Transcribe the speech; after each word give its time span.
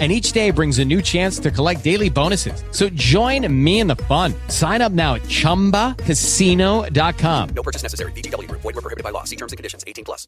and 0.00 0.10
each 0.10 0.32
day 0.32 0.50
brings 0.50 0.80
a 0.80 0.84
new 0.84 1.00
chance 1.00 1.38
to 1.38 1.52
collect 1.52 1.84
daily 1.84 2.10
bonuses. 2.10 2.64
So 2.72 2.88
join 2.88 3.46
me 3.64 3.78
in 3.78 3.86
the 3.86 3.94
fun. 3.94 4.34
Sign 4.48 4.82
up 4.82 4.90
now 4.90 5.14
at 5.14 5.22
ChumbaCasino.com. 5.22 7.48
No 7.54 7.62
purchase 7.62 7.84
necessary. 7.84 8.10
BGW. 8.12 8.50
Void 8.50 8.64
were 8.64 8.72
prohibited 8.72 9.04
by 9.04 9.10
law. 9.10 9.22
See 9.22 9.36
terms 9.36 9.52
and 9.52 9.56
conditions. 9.56 9.84
18 9.86 10.04
plus. 10.04 10.26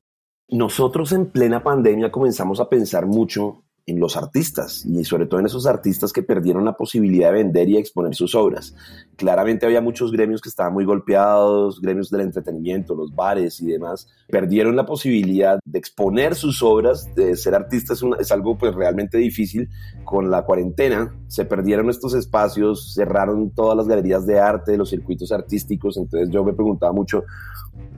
Nosotros 0.48 1.10
en 1.10 1.30
plena 1.30 1.60
pandemia 1.60 2.12
comenzamos 2.12 2.60
a 2.60 2.68
pensar 2.68 3.06
mucho 3.06 3.64
en 3.86 4.00
los 4.00 4.16
artistas 4.16 4.84
y 4.84 5.04
sobre 5.04 5.26
todo 5.26 5.38
en 5.38 5.46
esos 5.46 5.64
artistas 5.64 6.12
que 6.12 6.24
perdieron 6.24 6.64
la 6.64 6.76
posibilidad 6.76 7.28
de 7.28 7.44
vender 7.44 7.68
y 7.68 7.76
exponer 7.76 8.16
sus 8.16 8.34
obras. 8.34 8.74
Claramente 9.14 9.64
había 9.64 9.80
muchos 9.80 10.10
gremios 10.10 10.40
que 10.40 10.48
estaban 10.48 10.72
muy 10.72 10.84
golpeados, 10.84 11.80
gremios 11.80 12.10
del 12.10 12.22
entretenimiento, 12.22 12.96
los 12.96 13.14
bares 13.14 13.60
y 13.60 13.66
demás, 13.66 14.08
perdieron 14.28 14.74
la 14.74 14.84
posibilidad 14.86 15.60
de 15.64 15.78
exponer 15.78 16.34
sus 16.34 16.62
obras, 16.64 17.14
de 17.14 17.36
ser 17.36 17.54
artistas 17.54 18.02
es, 18.18 18.32
algo 18.32 18.58
pues 18.58 18.74
realmente 18.74 19.18
difícil. 19.18 19.68
Con 20.04 20.30
la 20.30 20.44
cuarentena 20.44 21.14
se 21.28 21.44
perdieron 21.44 21.88
estos 21.88 22.14
espacios, 22.14 22.92
cerraron 22.92 23.50
todas 23.50 23.76
las 23.76 23.86
galerías 23.86 24.26
de 24.26 24.40
arte, 24.40 24.76
los 24.76 24.90
circuitos 24.90 25.30
artísticos, 25.30 25.96
entonces 25.96 26.28
yo 26.30 26.44
me 26.44 26.54
preguntaba 26.54 26.92
mucho, 26.92 27.22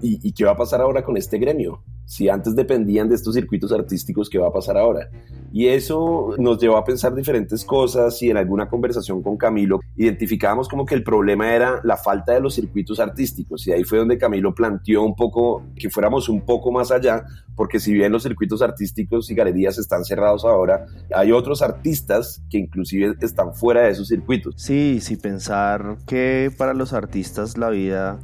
¿y, 0.02 0.19
y 0.23 0.33
qué 0.33 0.45
va 0.45 0.52
a 0.52 0.56
pasar 0.56 0.83
ahora 0.83 1.02
con 1.02 1.16
este 1.16 1.39
gremio? 1.39 1.83
Si 2.08 2.30
antes 2.30 2.56
dependían 2.56 3.06
de 3.06 3.16
estos 3.16 3.34
circuitos 3.34 3.70
artísticos, 3.70 4.30
¿qué 4.30 4.38
va 4.38 4.48
a 4.48 4.52
pasar 4.52 4.78
ahora? 4.78 5.10
Y 5.52 5.66
eso 5.66 6.34
nos 6.38 6.58
llevó 6.58 6.78
a 6.78 6.84
pensar 6.84 7.14
diferentes 7.14 7.66
cosas 7.66 8.22
y 8.22 8.30
en 8.30 8.38
alguna 8.38 8.66
conversación 8.66 9.22
con 9.22 9.36
Camilo 9.36 9.80
identificábamos 9.94 10.70
como 10.70 10.86
que 10.86 10.94
el 10.94 11.05
problema 11.05 11.55
era 11.55 11.83
la 11.84 11.98
falta 11.98 12.33
de 12.33 12.41
los 12.41 12.55
circuitos 12.55 12.98
artísticos 12.98 13.66
y 13.66 13.72
ahí 13.72 13.84
fue 13.84 13.98
donde 13.98 14.16
Camilo 14.16 14.55
planteó 14.55 15.02
un 15.02 15.14
poco 15.14 15.64
que 15.77 15.91
fuéramos 15.91 16.30
un 16.30 16.46
poco 16.46 16.72
más 16.72 16.91
allá 16.91 17.27
porque 17.55 17.78
si 17.78 17.92
bien 17.92 18.11
los 18.11 18.22
circuitos 18.22 18.62
artísticos 18.62 19.30
y 19.30 19.34
galerías 19.34 19.77
están 19.77 20.02
cerrados 20.06 20.46
ahora, 20.46 20.86
hay 21.14 21.30
otros 21.30 21.61
artistas 21.61 22.42
que 22.48 22.56
inclusive 22.56 23.16
están 23.20 23.52
fuera 23.52 23.83
de 23.83 23.90
esos 23.90 24.08
circuitos. 24.08 24.55
Sí, 24.56 25.00
sí, 25.02 25.16
pensar 25.16 25.98
que 26.06 26.50
para 26.56 26.72
los 26.72 26.94
artistas 26.94 27.58
la 27.58 27.68
vida 27.68 28.18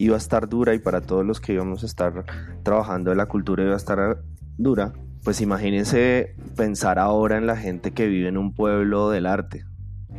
iba 0.00 0.14
a 0.14 0.18
estar 0.18 0.48
dura 0.48 0.74
y 0.74 0.78
para 0.78 1.02
todos 1.02 1.26
los 1.26 1.40
que 1.40 1.52
íbamos 1.52 1.82
a 1.82 1.86
estar 1.86 2.24
trabajando 2.62 3.12
en 3.12 3.18
la 3.18 3.26
cultura 3.26 3.62
iba 3.62 3.74
a 3.74 3.76
estar 3.76 4.22
dura, 4.56 4.94
pues 5.22 5.42
imagínense 5.42 6.34
pensar 6.56 6.98
ahora 6.98 7.36
en 7.36 7.46
la 7.46 7.54
gente 7.54 7.90
que 7.92 8.06
vive 8.06 8.28
en 8.28 8.38
un 8.38 8.54
pueblo 8.54 9.10
del 9.10 9.26
arte, 9.26 9.66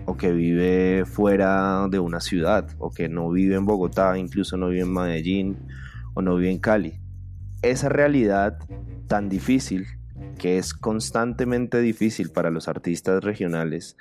o 0.06 0.18
que 0.18 0.34
vive 0.34 1.06
fuera 1.06 1.88
de 1.90 1.98
una 1.98 2.20
ciudad, 2.20 2.70
o 2.78 2.92
que 2.92 3.10
no 3.10 3.32
vive 3.32 3.56
en 3.56 3.66
Bogotá, 3.66 4.20
incluso 4.20 4.56
no 4.56 4.70
vive 4.70 4.82
en 4.82 4.94
Medellín, 4.94 5.58
o 6.14 6.22
no 6.22 6.36
vive 6.36 6.52
en 6.52 6.60
Cali. 6.60 7.00
Esa 7.64 7.90
realidad 7.90 8.60
tan 9.08 9.30
difícil, 9.30 9.88
que 10.38 10.60
es 10.60 10.76
constantemente 10.76 11.80
difícil 11.80 12.30
para 12.30 12.52
los 12.52 12.68
artistas 12.68 13.24
regionales, 13.24 13.98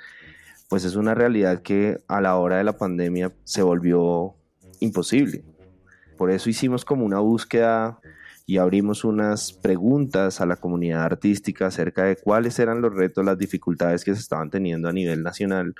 pues 0.69 0.85
es 0.85 0.95
una 0.95 1.15
realidad 1.15 1.63
que 1.63 1.97
a 2.07 2.21
la 2.21 2.35
hora 2.35 2.57
de 2.57 2.65
la 2.65 2.77
pandemia 2.77 3.31
se 3.45 3.63
volvió 3.63 4.35
imposible. 4.79 5.43
Por 6.21 6.29
eso 6.29 6.51
hicimos 6.51 6.85
como 6.85 7.03
una 7.03 7.17
búsqueda 7.17 7.99
y 8.45 8.59
abrimos 8.59 9.03
unas 9.03 9.53
preguntas 9.53 10.39
a 10.39 10.45
la 10.45 10.55
comunidad 10.55 11.01
artística 11.01 11.65
acerca 11.65 12.03
de 12.03 12.15
cuáles 12.15 12.59
eran 12.59 12.79
los 12.79 12.93
retos, 12.93 13.25
las 13.25 13.39
dificultades 13.39 14.03
que 14.03 14.13
se 14.13 14.21
estaban 14.21 14.51
teniendo 14.51 14.87
a 14.87 14.93
nivel 14.93 15.23
nacional 15.23 15.73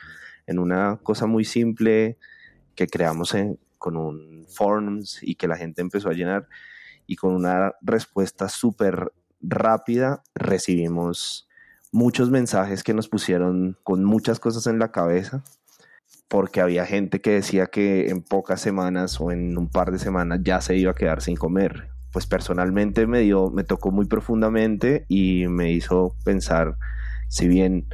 en 0.48 0.58
una 0.58 0.98
cosa 1.04 1.28
muy 1.28 1.46
simple 1.46 2.18
que 2.74 2.88
creamos 2.88 3.36
con 3.78 3.98
un 3.98 4.48
forms 4.50 5.20
y 5.22 5.36
que 5.36 5.48
la 5.48 5.58
gente 5.58 5.82
empezó 5.82 6.10
a 6.10 6.14
llenar. 6.14 6.48
Y 7.06 7.18
con 7.18 7.36
una 7.36 7.74
respuesta 7.80 8.50
súper 8.50 9.14
rápida 9.42 10.24
recibimos 10.34 11.48
muchos 11.92 12.32
mensajes 12.32 12.82
que 12.82 12.96
nos 12.96 13.10
pusieron 13.10 13.78
con 13.84 14.04
muchas 14.04 14.40
cosas 14.40 14.66
en 14.66 14.80
la 14.80 14.92
cabeza 14.92 15.44
porque 16.32 16.62
había 16.62 16.86
gente 16.86 17.20
que 17.20 17.32
decía 17.32 17.68
que 17.68 18.08
en 18.08 18.22
pocas 18.22 18.62
semanas 18.62 19.20
o 19.20 19.32
en 19.32 19.58
un 19.58 19.70
par 19.70 19.92
de 19.92 20.00
semanas 20.00 20.40
ya 20.42 20.62
se 20.62 20.78
iba 20.78 20.92
a 20.92 20.96
quedar 20.96 21.22
sin 21.22 21.36
comer. 21.36 21.90
Pues 22.14 22.26
personalmente 22.26 23.06
me 23.06 23.20
dio, 23.20 23.52
me 23.52 23.66
tocó 23.66 23.92
muy 23.92 24.06
profundamente 24.06 25.06
y 25.10 25.48
me 25.50 25.74
hizo 25.74 26.16
pensar, 26.24 26.78
si 27.28 27.50
bien 27.50 27.86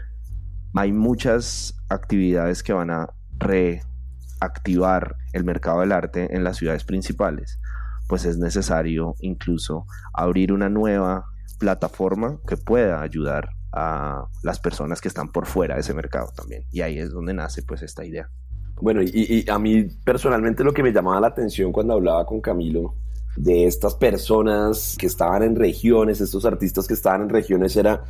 hay 0.75 0.91
muchas 0.91 1.81
actividades 1.89 2.61
que 2.61 2.73
van 2.73 2.91
a 2.91 3.09
reactivar 3.39 5.15
el 5.33 5.43
mercado 5.43 5.79
del 5.79 5.91
arte 5.91 6.35
en 6.35 6.43
las 6.43 6.57
ciudades 6.57 6.83
principales, 6.83 7.59
pues 8.07 8.23
es 8.23 8.37
necesario 8.37 9.15
incluso 9.19 9.87
abrir 10.13 10.53
una 10.53 10.69
nueva 10.69 11.25
plataforma 11.57 12.37
que 12.47 12.55
pueda 12.55 13.01
ayudar 13.01 13.56
a 13.71 14.27
las 14.43 14.59
personas 14.59 15.01
que 15.01 15.07
están 15.07 15.31
por 15.31 15.45
fuera 15.45 15.75
de 15.75 15.81
ese 15.81 15.93
mercado 15.93 16.29
también. 16.35 16.65
Y 16.71 16.81
ahí 16.81 16.99
es 16.99 17.11
donde 17.11 17.33
nace 17.33 17.63
pues 17.63 17.81
esta 17.81 18.05
idea. 18.05 18.29
Bueno, 18.79 19.01
y, 19.01 19.45
a 19.49 19.57
mí 19.57 19.85
personalmente 20.03 20.63
lo 20.63 20.73
que 20.73 20.83
me 20.83 20.91
llamaba 20.91 21.19
la 21.19 21.27
atención 21.27 21.71
cuando 21.71 21.93
hablaba 21.93 22.25
con 22.25 22.41
Camilo 22.41 22.93
de 23.35 23.65
estas 23.65 23.95
personas 23.95 24.95
que 24.97 25.07
estaban 25.07 25.43
en 25.43 25.55
regiones, 25.55 26.21
estos 26.21 26.45
artistas 26.45 26.87
que 26.87 26.93
estaban 26.93 27.23
en 27.23 27.29
regiones, 27.29 27.75
era 27.75 28.03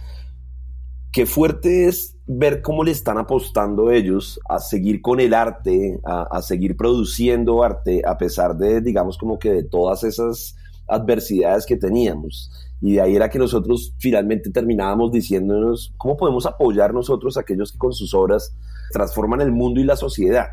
qué 1.11 1.25
fuerte 1.25 1.87
es 1.87 2.15
ver 2.27 2.61
cómo 2.61 2.83
le 2.83 2.91
están 2.91 3.17
apostando 3.17 3.91
ellos 3.91 4.39
a 4.47 4.59
seguir 4.59 5.01
con 5.01 5.19
el 5.19 5.33
arte, 5.33 5.99
a, 6.03 6.41
seguir 6.41 6.75
produciendo 6.75 7.63
arte, 7.63 8.01
a 8.05 8.17
pesar 8.17 8.55
de, 8.57 8.81
digamos, 8.81 9.17
como 9.17 9.39
que 9.39 9.51
de 9.51 9.63
todas 9.63 10.03
esas 10.03 10.55
adversidades 10.87 11.65
que 11.65 11.77
teníamos. 11.77 12.51
Y 12.81 12.93
de 12.93 13.01
ahí 13.01 13.15
era 13.15 13.29
que 13.29 13.39
nosotros 13.39 13.95
finalmente 13.97 14.51
terminábamos 14.51 15.11
diciéndonos, 15.11 15.93
¿cómo 15.97 16.15
podemos 16.15 16.45
apoyar 16.45 16.93
nosotros 16.93 17.37
a 17.37 17.41
aquellos 17.41 17.71
que 17.71 17.77
con 17.77 17.93
sus 17.93 18.13
obras 18.13 18.55
transforman 18.91 19.41
el 19.41 19.51
mundo 19.51 19.79
y 19.79 19.83
la 19.83 19.95
sociedad? 19.95 20.49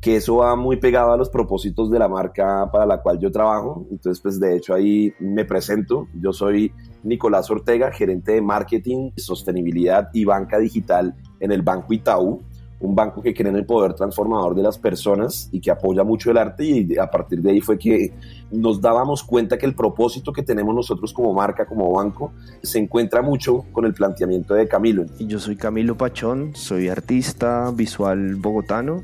que 0.00 0.16
eso 0.16 0.36
va 0.36 0.56
muy 0.56 0.78
pegado 0.78 1.12
a 1.12 1.16
los 1.16 1.28
propósitos 1.28 1.90
de 1.90 1.98
la 1.98 2.08
marca 2.08 2.70
para 2.72 2.86
la 2.86 3.02
cual 3.02 3.18
yo 3.18 3.30
trabajo. 3.30 3.86
Entonces, 3.90 4.20
pues 4.22 4.40
de 4.40 4.56
hecho 4.56 4.72
ahí 4.72 5.12
me 5.20 5.44
presento. 5.44 6.08
Yo 6.14 6.32
soy 6.32 6.72
Nicolás 7.02 7.50
Ortega, 7.50 7.92
gerente 7.92 8.32
de 8.32 8.40
marketing, 8.40 9.10
sostenibilidad 9.16 10.08
y 10.14 10.24
banca 10.24 10.58
digital 10.58 11.14
en 11.38 11.52
el 11.52 11.60
Banco 11.60 11.92
Itaú, 11.92 12.40
un 12.80 12.94
banco 12.94 13.22
que 13.22 13.34
cree 13.34 13.50
en 13.50 13.56
el 13.56 13.66
poder 13.66 13.94
transformador 13.94 14.54
de 14.54 14.62
las 14.62 14.78
personas 14.78 15.48
y 15.52 15.60
que 15.60 15.70
apoya 15.70 16.02
mucho 16.02 16.30
el 16.30 16.38
arte 16.38 16.64
y 16.64 16.98
a 16.98 17.10
partir 17.10 17.42
de 17.42 17.50
ahí 17.50 17.60
fue 17.60 17.78
que 17.78 18.12
nos 18.50 18.80
dábamos 18.80 19.22
cuenta 19.22 19.58
que 19.58 19.66
el 19.66 19.74
propósito 19.74 20.32
que 20.32 20.42
tenemos 20.42 20.74
nosotros 20.74 21.12
como 21.12 21.32
marca, 21.34 21.66
como 21.66 21.92
banco, 21.92 22.32
se 22.62 22.78
encuentra 22.78 23.20
mucho 23.22 23.66
con 23.72 23.84
el 23.84 23.92
planteamiento 23.92 24.54
de 24.54 24.66
Camilo. 24.66 25.04
Yo 25.18 25.38
soy 25.38 25.56
Camilo 25.56 25.96
Pachón, 25.96 26.52
soy 26.54 26.88
artista 26.88 27.70
visual 27.70 28.36
bogotano 28.36 29.02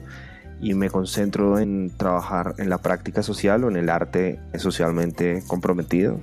y 0.61 0.73
me 0.73 0.89
concentro 0.89 1.59
en 1.59 1.95
trabajar 1.97 2.55
en 2.57 2.71
la 2.71 2.79
práctica 2.79 3.23
social 3.23 3.65
o 3.65 3.69
en 3.69 3.77
el 3.77 3.91
arte 3.91 4.41
socialmente 4.55 5.43
comprometido 5.47 6.19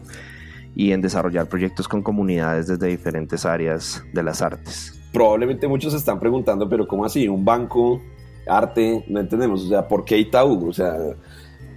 y 0.75 0.91
en 0.91 1.01
desarrollar 1.01 1.47
proyectos 1.47 1.87
con 1.87 2.01
comunidades 2.01 2.65
desde 2.65 2.87
diferentes 2.87 3.45
áreas 3.45 4.03
de 4.11 4.23
las 4.23 4.41
artes. 4.41 5.02
Probablemente 5.13 5.67
muchos 5.67 5.93
se 5.93 5.99
están 5.99 6.19
preguntando, 6.19 6.67
pero 6.67 6.85
¿cómo 6.87 7.05
así? 7.05 7.27
¿Un 7.29 7.45
banco? 7.45 8.01
¿Arte? 8.45 9.05
No 9.07 9.21
entendemos. 9.21 9.63
O 9.63 9.69
sea, 9.69 9.87
¿por 9.87 10.03
qué 10.03 10.17
Itaú? 10.17 10.67
O 10.67 10.73
sea, 10.73 10.97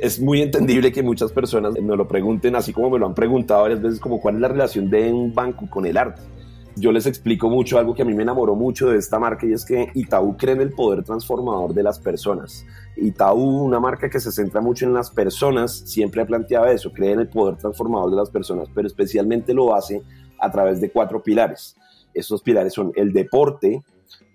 es 0.00 0.20
muy 0.20 0.42
entendible 0.42 0.91
que 0.91 1.02
muchas 1.02 1.30
personas 1.30 1.75
me 1.80 1.96
lo 1.96 2.08
pregunten, 2.08 2.56
así 2.56 2.72
como 2.72 2.91
me 2.91 2.98
lo 2.98 3.06
han 3.06 3.14
preguntado 3.14 3.62
varias 3.62 3.80
veces, 3.80 4.00
como 4.00 4.20
cuál 4.20 4.36
es 4.36 4.41
la 4.41 4.48
relación 4.48 4.90
de 4.90 5.12
un 5.12 5.32
banco 5.32 5.69
con 5.70 5.87
el 5.87 5.96
arte 5.96 6.22
yo 6.78 6.93
les 6.93 7.06
explico 7.06 7.49
mucho 7.49 7.78
algo 7.78 7.94
que 7.94 8.02
a 8.02 8.05
mí 8.05 8.14
me 8.14 8.22
enamoró 8.22 8.55
mucho 8.55 8.90
de 8.90 8.99
esta 8.99 9.19
marca 9.19 9.46
y 9.46 9.52
es 9.52 9.64
que 9.64 9.90
Itaú 9.94 10.37
cree 10.37 10.55
en 10.55 10.61
el 10.61 10.72
poder 10.72 11.02
transformador 11.02 11.72
de 11.72 11.82
las 11.82 11.99
personas. 11.99 12.66
Itaú, 12.96 13.64
una 13.64 13.81
marca 13.81 14.11
que 14.11 14.20
se 14.20 14.31
centra 14.31 14.61
mucho 14.61 14.84
en 14.84 14.93
las 14.93 15.11
personas, 15.11 15.72
siempre 15.72 16.20
ha 16.20 16.26
planteado 16.26 16.66
eso, 16.66 16.93
cree 16.93 17.12
en 17.12 17.20
el 17.20 17.28
poder 17.28 17.56
transformador 17.56 18.11
de 18.11 18.16
las 18.16 18.31
personas, 18.31 18.69
pero 18.75 18.87
especialmente 18.87 19.55
lo 19.55 19.75
hace 19.75 20.02
a 20.38 20.50
través 20.50 20.81
de 20.81 20.90
cuatro 20.90 21.22
pilares. 21.22 21.76
Estos 22.16 22.42
pilares 22.42 22.72
son 22.72 22.92
el 22.96 23.12
deporte, 23.12 23.82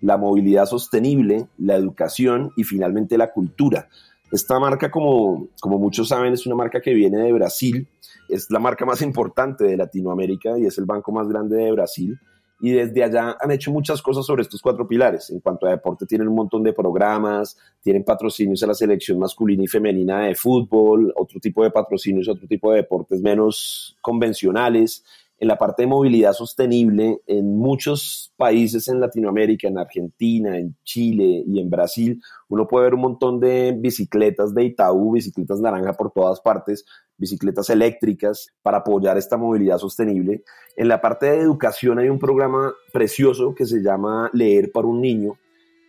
la 0.02 0.18
movilidad 0.18 0.66
sostenible, 0.66 1.48
la 1.58 1.76
educación 1.76 2.52
y 2.56 2.64
finalmente 2.64 3.18
la 3.18 3.32
cultura. 3.32 3.90
Esta 4.32 4.60
marca, 4.60 4.90
como, 4.90 5.48
como 5.60 5.78
muchos 5.78 6.08
saben, 6.08 6.34
es 6.34 6.46
una 6.46 6.56
marca 6.56 6.80
que 6.82 6.94
viene 6.94 7.18
de 7.18 7.34
Brasil, 7.34 7.88
es 8.30 8.50
la 8.50 8.60
marca 8.60 8.86
más 8.86 9.02
importante 9.02 9.66
de 9.66 9.76
Latinoamérica 9.76 10.58
y 10.58 10.66
es 10.66 10.78
el 10.78 10.86
banco 10.86 11.12
más 11.12 11.28
grande 11.28 11.58
de 11.58 11.72
Brasil 11.72 12.18
y 12.62 12.72
desde 12.72 13.04
allá 13.04 13.36
han 13.42 13.52
hecho 13.52 13.72
muchas 13.72 14.02
cosas 14.02 14.26
sobre 14.26 14.44
estos 14.44 14.62
cuatro 14.62 14.88
pilares. 14.88 15.32
En 15.32 15.40
cuanto 15.40 15.66
a 15.66 15.72
deporte, 15.72 16.06
tienen 16.06 16.28
un 16.28 16.36
montón 16.36 16.62
de 16.64 16.74
programas, 16.74 17.58
tienen 17.82 18.04
patrocinios 18.04 18.62
a 18.62 18.68
la 18.68 18.76
selección 18.76 19.18
masculina 19.18 19.64
y 19.64 19.68
femenina 19.68 20.28
de 20.28 20.36
fútbol, 20.36 21.12
otro 21.18 21.40
tipo 21.40 21.64
de 21.64 21.72
patrocinios, 21.72 22.30
otro 22.30 22.48
tipo 22.48 22.72
de 22.72 22.78
deportes 22.78 23.20
menos 23.22 23.98
convencionales 24.02 25.04
en 25.42 25.48
la 25.48 25.58
parte 25.58 25.82
de 25.82 25.88
movilidad 25.88 26.34
sostenible 26.34 27.20
en 27.26 27.58
muchos 27.58 28.32
países 28.38 28.88
en 28.88 29.00
Latinoamérica, 29.00 29.68
en 29.68 29.80
Argentina, 29.80 30.56
en 30.56 30.76
Chile 30.84 31.44
y 31.48 31.60
en 31.60 31.68
Brasil, 31.68 32.22
uno 32.48 32.68
puede 32.68 32.86
ver 32.86 32.94
un 32.94 33.02
montón 33.02 33.40
de 33.40 33.76
bicicletas 33.76 34.54
de 34.54 34.66
Itaú, 34.66 35.14
bicicletas 35.14 35.60
naranja 35.60 35.94
por 35.94 36.12
todas 36.12 36.40
partes, 36.42 36.86
bicicletas 37.18 37.72
eléctricas 37.72 38.50
para 38.62 38.78
apoyar 38.78 39.18
esta 39.18 39.36
movilidad 39.36 39.80
sostenible. 39.80 40.44
En 40.76 40.88
la 40.88 41.02
parte 41.02 41.26
de 41.26 41.40
educación 41.40 41.98
hay 41.98 42.10
un 42.10 42.20
programa 42.20 42.72
precioso 42.94 43.56
que 43.56 43.66
se 43.66 43.82
llama 43.82 44.30
Leer 44.34 44.72
para 44.72 44.86
un 44.86 45.02
niño, 45.02 45.40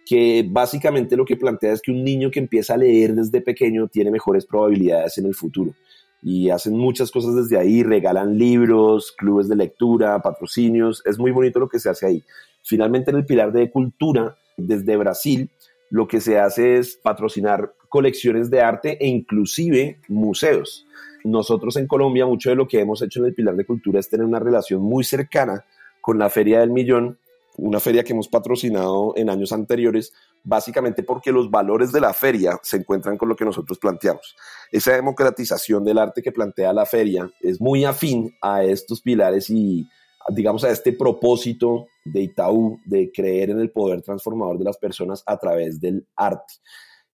que 0.07 0.49
básicamente 0.49 1.15
lo 1.15 1.27
que 1.27 1.37
plantea 1.37 1.75
es 1.75 1.83
que 1.83 1.93
un 1.93 2.03
niño 2.03 2.31
que 2.31 2.41
empieza 2.41 2.73
a 2.73 2.79
leer 2.79 3.15
desde 3.15 3.43
pequeño 3.43 3.87
tiene 3.89 4.11
mejores 4.11 4.47
probabilidades 4.47 5.19
en 5.19 5.27
el 5.27 5.35
futuro 5.35 5.75
y 6.23 6.51
hacen 6.51 6.79
muchas 6.79 7.11
cosas 7.11 7.35
desde 7.35 7.59
ahí, 7.59 7.83
regalan 7.83 8.39
libros, 8.39 9.13
clubes 9.13 9.49
de 9.49 9.57
lectura, 9.57 10.23
patrocinios, 10.23 11.03
es 11.05 11.19
muy 11.19 11.33
bonito 11.33 11.59
lo 11.59 11.69
que 11.69 11.81
se 11.81 11.91
hace 11.91 12.07
ahí. 12.07 12.25
Finalmente 12.63 13.11
en 13.11 13.17
el 13.17 13.27
pilar 13.27 13.53
de 13.53 13.71
cultura, 13.71 14.37
desde 14.57 14.97
Brasil, 14.97 15.51
lo 15.91 16.07
que 16.07 16.21
se 16.21 16.39
hace 16.39 16.77
es 16.77 16.97
patrocinar 16.97 17.75
colecciones 17.89 18.51
de 18.51 18.61
arte 18.61 18.97
e 19.05 19.09
inclusive 19.09 19.99
museos. 20.09 20.87
Nosotros 21.25 21.77
en 21.77 21.87
Colombia, 21.87 22.25
mucho 22.25 22.51
de 22.51 22.57
lo 22.57 22.69
que 22.69 22.81
hemos 22.81 23.03
hecho 23.03 23.21
en 23.21 23.27
el 23.27 23.35
pilar 23.35 23.57
de 23.57 23.67
cultura 23.67 24.01
es 24.01 24.09
tener 24.09 24.25
una 24.27 24.39
relación 24.39 24.81
muy 24.81 25.05
cercana 25.05 25.65
con 26.01 26.19
la 26.19 26.31
Feria 26.31 26.61
del 26.61 26.71
Millón, 26.71 27.19
una 27.57 27.81
feria 27.81 28.03
que 28.03 28.13
hemos 28.13 28.29
patrocinado 28.29 29.13
en 29.17 29.31
años 29.31 29.53
anteriores, 29.53 30.13
básicamente 30.43 31.03
porque 31.03 31.33
los 31.33 31.51
valores 31.51 31.93
de 31.93 32.01
la 32.01 32.13
feria 32.15 32.59
se 32.63 32.79
encuentran 32.79 33.17
con 33.17 33.29
lo 33.29 33.37
que 33.37 33.45
nosotros 33.45 33.79
planteamos. 33.79 34.35
Esa 34.71 34.93
democratización 34.93 35.85
del 35.85 35.99
arte 35.99 36.23
que 36.23 36.33
plantea 36.33 36.73
la 36.73 36.87
feria 36.87 37.31
es 37.41 37.61
muy 37.61 37.85
afín 37.85 38.35
a 38.41 38.65
estos 38.65 39.01
pilares 39.03 39.51
y 39.51 39.87
digamos 40.29 40.65
a 40.65 40.71
este 40.71 40.93
propósito 40.93 41.87
de 42.05 42.23
Itaú 42.23 42.79
de 42.85 43.11
creer 43.13 43.51
en 43.51 43.61
el 43.61 43.71
poder 43.71 44.03
transformador 44.03 44.59
de 44.59 44.65
las 44.65 44.79
personas 44.79 45.23
a 45.27 45.37
través 45.37 45.81
del 45.81 46.07
arte. 46.17 46.55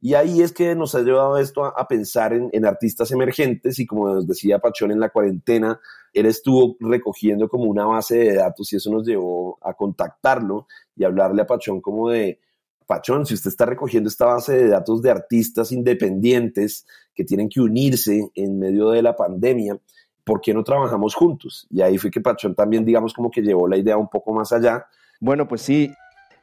Y 0.00 0.14
ahí 0.14 0.42
es 0.42 0.52
que 0.52 0.74
nos 0.76 0.94
ha 0.94 1.00
llevado 1.00 1.38
esto 1.38 1.64
a, 1.64 1.88
pensar 1.88 2.32
en, 2.32 2.48
en, 2.52 2.64
artistas 2.64 3.10
emergentes 3.10 3.78
y 3.80 3.86
como 3.86 4.08
nos 4.08 4.26
decía 4.26 4.60
Pachón 4.60 4.92
en 4.92 5.00
la 5.00 5.10
cuarentena, 5.10 5.80
él 6.12 6.26
estuvo 6.26 6.76
recogiendo 6.78 7.48
como 7.48 7.64
una 7.64 7.84
base 7.84 8.16
de 8.16 8.34
datos 8.34 8.72
y 8.72 8.76
eso 8.76 8.92
nos 8.92 9.06
llevó 9.06 9.58
a 9.60 9.74
contactarlo 9.74 10.68
y 10.94 11.04
hablarle 11.04 11.42
a 11.42 11.46
Pachón 11.46 11.80
como 11.80 12.10
de, 12.10 12.38
Pachón, 12.88 13.26
si 13.26 13.34
usted 13.34 13.50
está 13.50 13.66
recogiendo 13.66 14.08
esta 14.08 14.24
base 14.24 14.56
de 14.56 14.68
datos 14.68 15.02
de 15.02 15.10
artistas 15.10 15.72
independientes 15.72 16.86
que 17.14 17.22
tienen 17.22 17.50
que 17.50 17.60
unirse 17.60 18.30
en 18.34 18.58
medio 18.58 18.88
de 18.88 19.02
la 19.02 19.14
pandemia, 19.14 19.78
¿por 20.24 20.40
qué 20.40 20.54
no 20.54 20.64
trabajamos 20.64 21.14
juntos? 21.14 21.66
Y 21.68 21.82
ahí 21.82 21.98
fue 21.98 22.10
que 22.10 22.22
Pachón 22.22 22.54
también, 22.54 22.86
digamos, 22.86 23.12
como 23.12 23.30
que 23.30 23.42
llevó 23.42 23.68
la 23.68 23.76
idea 23.76 23.98
un 23.98 24.08
poco 24.08 24.32
más 24.32 24.52
allá. 24.52 24.86
Bueno, 25.20 25.46
pues 25.46 25.60
sí, 25.60 25.92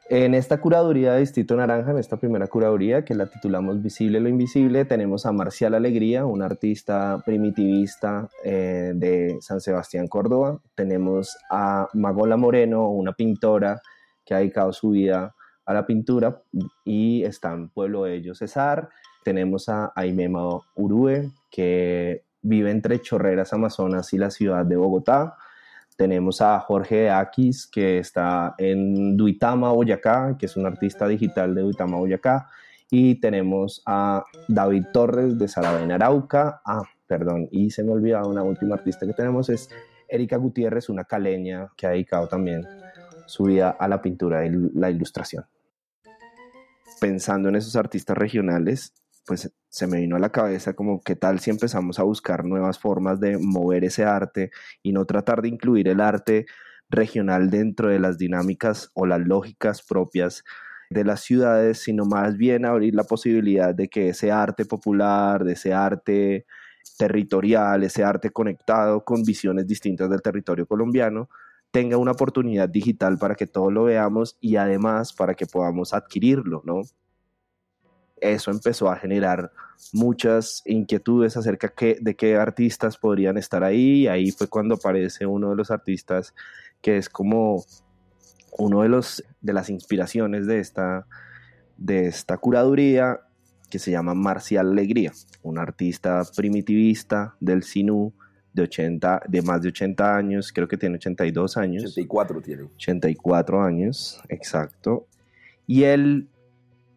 en 0.08 0.34
esta 0.34 0.60
curaduría 0.60 1.14
de 1.14 1.20
Distrito 1.20 1.56
Naranja, 1.56 1.90
en 1.90 1.98
esta 1.98 2.16
primera 2.16 2.46
curaduría 2.46 3.04
que 3.04 3.14
la 3.14 3.26
titulamos 3.26 3.82
Visible 3.82 4.20
lo 4.20 4.28
Invisible, 4.28 4.84
tenemos 4.84 5.26
a 5.26 5.32
Marcial 5.32 5.74
Alegría, 5.74 6.24
un 6.24 6.42
artista 6.42 7.20
primitivista 7.24 8.28
eh, 8.44 8.92
de 8.94 9.38
San 9.40 9.60
Sebastián, 9.60 10.06
Córdoba. 10.06 10.60
Tenemos 10.76 11.36
a 11.50 11.88
Magola 11.94 12.36
Moreno, 12.36 12.88
una 12.88 13.14
pintora 13.14 13.80
que 14.24 14.34
ha 14.34 14.38
dedicado 14.38 14.72
su 14.72 14.90
vida 14.90 15.34
a 15.64 15.74
la 15.74 15.86
pintura 15.86 16.40
y 16.84 17.24
está 17.24 17.52
en 17.52 17.68
Pueblo 17.68 18.04
de 18.04 18.14
Ellos 18.14 18.38
Cesar. 18.38 18.88
Tenemos 19.24 19.68
a 19.68 19.92
Aimema 19.96 20.60
Urue, 20.76 21.30
que 21.50 22.22
vive 22.42 22.70
entre 22.70 23.00
Chorreras, 23.00 23.52
Amazonas 23.52 24.12
y 24.12 24.18
la 24.18 24.30
ciudad 24.30 24.64
de 24.64 24.76
Bogotá. 24.76 25.36
Tenemos 25.96 26.40
a 26.42 26.60
Jorge 26.60 27.10
Aquis, 27.10 27.66
que 27.66 27.98
está 27.98 28.54
en 28.58 29.16
Duitama, 29.16 29.72
Boyacá, 29.72 30.36
que 30.38 30.46
es 30.46 30.56
un 30.56 30.66
artista 30.66 31.08
digital 31.08 31.54
de 31.54 31.62
Duitama, 31.62 31.96
Boyacá. 31.96 32.48
Y 32.90 33.16
tenemos 33.20 33.82
a 33.86 34.24
David 34.46 34.84
Torres 34.92 35.38
de 35.38 35.48
Saravena, 35.48 35.96
Arauca. 35.96 36.60
Ah, 36.64 36.82
perdón, 37.06 37.48
y 37.50 37.70
se 37.70 37.82
me 37.82 37.92
olvidaba 37.92 38.26
una 38.28 38.42
última 38.42 38.74
artista 38.74 39.06
que 39.06 39.12
tenemos, 39.12 39.48
es 39.48 39.68
Erika 40.08 40.36
Gutiérrez, 40.36 40.88
una 40.88 41.04
caleña 41.04 41.68
que 41.76 41.86
ha 41.86 41.90
dedicado 41.90 42.28
también 42.28 42.64
su 43.26 43.44
vida 43.44 43.70
a 43.70 43.88
la 43.88 44.00
pintura 44.00 44.46
y 44.46 44.50
la 44.74 44.90
ilustración 44.90 45.44
pensando 47.00 47.48
en 47.48 47.56
esos 47.56 47.76
artistas 47.76 48.16
regionales, 48.16 48.94
pues 49.26 49.52
se 49.68 49.86
me 49.86 50.00
vino 50.00 50.16
a 50.16 50.18
la 50.20 50.30
cabeza 50.30 50.74
como 50.74 51.02
qué 51.02 51.16
tal 51.16 51.40
si 51.40 51.50
empezamos 51.50 51.98
a 51.98 52.04
buscar 52.04 52.44
nuevas 52.44 52.78
formas 52.78 53.20
de 53.20 53.38
mover 53.38 53.84
ese 53.84 54.04
arte 54.04 54.50
y 54.82 54.92
no 54.92 55.04
tratar 55.04 55.42
de 55.42 55.48
incluir 55.48 55.88
el 55.88 56.00
arte 56.00 56.46
regional 56.88 57.50
dentro 57.50 57.88
de 57.88 57.98
las 57.98 58.18
dinámicas 58.18 58.90
o 58.94 59.06
las 59.06 59.20
lógicas 59.20 59.82
propias 59.82 60.44
de 60.90 61.04
las 61.04 61.20
ciudades, 61.20 61.78
sino 61.78 62.04
más 62.04 62.36
bien 62.36 62.64
abrir 62.64 62.94
la 62.94 63.04
posibilidad 63.04 63.74
de 63.74 63.88
que 63.88 64.10
ese 64.10 64.30
arte 64.30 64.64
popular, 64.64 65.44
de 65.44 65.54
ese 65.54 65.74
arte 65.74 66.46
territorial, 66.96 67.82
ese 67.82 68.04
arte 68.04 68.30
conectado 68.30 69.04
con 69.04 69.24
visiones 69.24 69.66
distintas 69.66 70.08
del 70.08 70.22
territorio 70.22 70.66
colombiano, 70.66 71.28
tenga 71.72 71.96
una 71.96 72.12
oportunidad 72.12 72.68
digital 72.68 73.18
para 73.18 73.34
que 73.34 73.46
todos 73.46 73.72
lo 73.72 73.84
veamos 73.84 74.36
y 74.40 74.56
además 74.56 75.12
para 75.12 75.34
que 75.34 75.46
podamos 75.46 75.92
adquirirlo, 75.92 76.62
¿no? 76.64 76.82
Eso 78.20 78.50
empezó 78.50 78.90
a 78.90 78.96
generar 78.96 79.52
muchas 79.92 80.62
inquietudes 80.64 81.36
acerca 81.36 81.72
de 81.76 82.16
qué 82.16 82.36
artistas 82.36 82.96
podrían 82.96 83.36
estar 83.36 83.62
ahí 83.62 84.02
y 84.02 84.08
ahí 84.08 84.30
fue 84.30 84.48
cuando 84.48 84.76
aparece 84.76 85.26
uno 85.26 85.50
de 85.50 85.56
los 85.56 85.70
artistas 85.70 86.34
que 86.80 86.96
es 86.96 87.08
como 87.08 87.64
uno 88.58 88.82
de 88.82 88.88
los 88.88 89.22
de 89.40 89.52
las 89.52 89.68
inspiraciones 89.68 90.46
de 90.46 90.60
esta 90.60 91.06
de 91.76 92.06
esta 92.06 92.38
curaduría 92.38 93.20
que 93.68 93.78
se 93.78 93.90
llama 93.90 94.14
Marcial 94.14 94.70
Alegría, 94.70 95.12
un 95.42 95.58
artista 95.58 96.22
primitivista 96.34 97.36
del 97.40 97.62
Sinú 97.64 98.14
de 98.52 98.62
80, 98.62 99.22
de 99.28 99.42
más 99.42 99.60
de 99.60 99.68
80 99.68 100.16
años, 100.16 100.52
creo 100.52 100.66
que 100.66 100.78
tiene 100.78 100.96
82 100.96 101.56
años. 101.58 101.84
84 101.84 102.40
tiene. 102.40 102.62
84 102.62 103.62
años, 103.62 104.20
exacto. 104.28 105.06
Y 105.66 105.82
él 105.82 106.28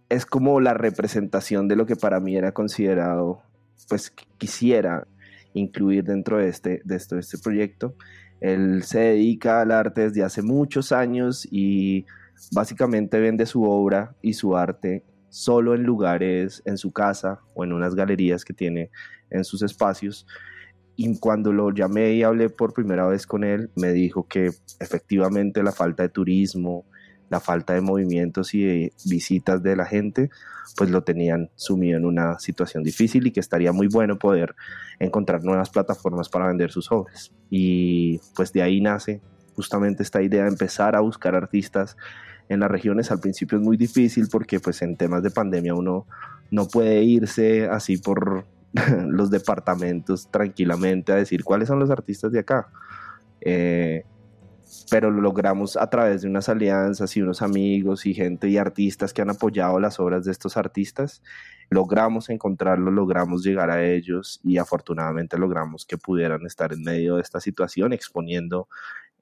es 0.09 0.25
como 0.25 0.59
la 0.59 0.73
representación 0.73 1.67
de 1.67 1.75
lo 1.75 1.85
que 1.85 1.95
para 1.95 2.19
mí 2.19 2.35
era 2.35 2.51
considerado, 2.51 3.41
pues 3.87 4.11
quisiera 4.37 5.07
incluir 5.53 6.03
dentro 6.03 6.37
de 6.37 6.49
este, 6.49 6.81
de 6.83 6.95
esto, 6.95 7.15
de 7.15 7.21
este 7.21 7.37
proyecto. 7.37 7.95
Él 8.41 8.83
se 8.83 8.99
dedica 8.99 9.61
al 9.61 9.71
arte 9.71 10.01
desde 10.01 10.23
hace 10.23 10.41
muchos 10.41 10.91
años 10.91 11.47
y 11.51 12.05
básicamente 12.51 13.19
vende 13.19 13.45
su 13.45 13.63
obra 13.63 14.15
y 14.21 14.33
su 14.33 14.55
arte 14.55 15.03
solo 15.29 15.75
en 15.75 15.83
lugares, 15.83 16.61
en 16.65 16.77
su 16.77 16.91
casa 16.91 17.39
o 17.53 17.63
en 17.63 17.73
unas 17.73 17.93
galerías 17.93 18.43
que 18.43 18.53
tiene 18.53 18.89
en 19.29 19.43
sus 19.43 19.61
espacios 19.61 20.25
y 21.01 21.17
cuando 21.17 21.53
lo 21.53 21.71
llamé 21.71 22.11
y 22.11 22.23
hablé 22.23 22.49
por 22.49 22.73
primera 22.73 23.07
vez 23.07 23.25
con 23.25 23.45
él, 23.45 23.71
me 23.77 23.93
dijo 23.93 24.27
que 24.27 24.51
efectivamente 24.81 25.63
la 25.63 25.71
falta 25.71 26.03
de 26.03 26.09
turismo, 26.09 26.83
la 27.29 27.39
falta 27.39 27.73
de 27.73 27.81
movimientos 27.81 28.53
y 28.53 28.63
de 28.63 28.93
visitas 29.05 29.61
de 29.63 29.75
la 29.75 29.85
gente, 29.85 30.29
pues 30.75 30.89
lo 30.89 31.03
tenían 31.03 31.49
sumido 31.55 31.97
en 31.97 32.05
una 32.05 32.39
situación 32.39 32.83
difícil 32.83 33.27
y 33.27 33.31
que 33.31 33.39
estaría 33.39 33.71
muy 33.71 33.87
bueno 33.87 34.17
poder 34.17 34.55
encontrar 34.99 35.43
nuevas 35.43 35.69
plataformas 35.69 36.29
para 36.29 36.47
vender 36.47 36.71
sus 36.71 36.91
obras. 36.91 37.31
Y 37.49 38.19
pues 38.35 38.53
de 38.53 38.61
ahí 38.61 38.81
nace 38.81 39.21
justamente 39.55 40.03
esta 40.03 40.21
idea 40.21 40.43
de 40.43 40.49
empezar 40.49 40.95
a 40.95 41.01
buscar 41.01 41.35
artistas 41.35 41.97
en 42.49 42.59
las 42.59 42.71
regiones. 42.71 43.11
Al 43.11 43.19
principio 43.19 43.57
es 43.57 43.63
muy 43.63 43.77
difícil 43.77 44.27
porque 44.31 44.59
pues 44.59 44.81
en 44.81 44.95
temas 44.95 45.23
de 45.23 45.31
pandemia 45.31 45.73
uno 45.73 46.05
no 46.51 46.67
puede 46.67 47.03
irse 47.03 47.67
así 47.67 47.97
por 47.97 48.45
los 49.07 49.29
departamentos 49.29 50.29
tranquilamente 50.31 51.11
a 51.11 51.15
decir 51.15 51.43
cuáles 51.43 51.67
son 51.67 51.79
los 51.79 51.89
artistas 51.89 52.31
de 52.31 52.39
acá. 52.39 52.67
Eh, 53.41 54.03
pero 54.89 55.11
lo 55.11 55.21
logramos 55.21 55.77
a 55.77 55.89
través 55.89 56.21
de 56.21 56.27
unas 56.27 56.49
alianzas 56.49 57.15
y 57.15 57.21
unos 57.21 57.41
amigos 57.41 58.05
y 58.05 58.13
gente 58.13 58.49
y 58.49 58.57
artistas 58.57 59.13
que 59.13 59.21
han 59.21 59.29
apoyado 59.29 59.79
las 59.79 59.99
obras 59.99 60.25
de 60.25 60.31
estos 60.31 60.57
artistas. 60.57 61.21
Logramos 61.69 62.29
encontrarlos, 62.29 62.93
logramos 62.93 63.43
llegar 63.43 63.69
a 63.69 63.83
ellos 63.85 64.39
y 64.43 64.57
afortunadamente 64.57 65.37
logramos 65.37 65.85
que 65.85 65.97
pudieran 65.97 66.45
estar 66.45 66.73
en 66.73 66.81
medio 66.81 67.15
de 67.15 67.21
esta 67.21 67.39
situación 67.39 67.93
exponiendo 67.93 68.67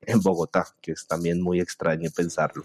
en 0.02 0.22
Bogotá, 0.22 0.66
que 0.82 0.94
es 0.94 1.08
también 1.08 1.42
muy 1.42 1.60
extraño 1.60 2.10
pensarlo. 2.16 2.64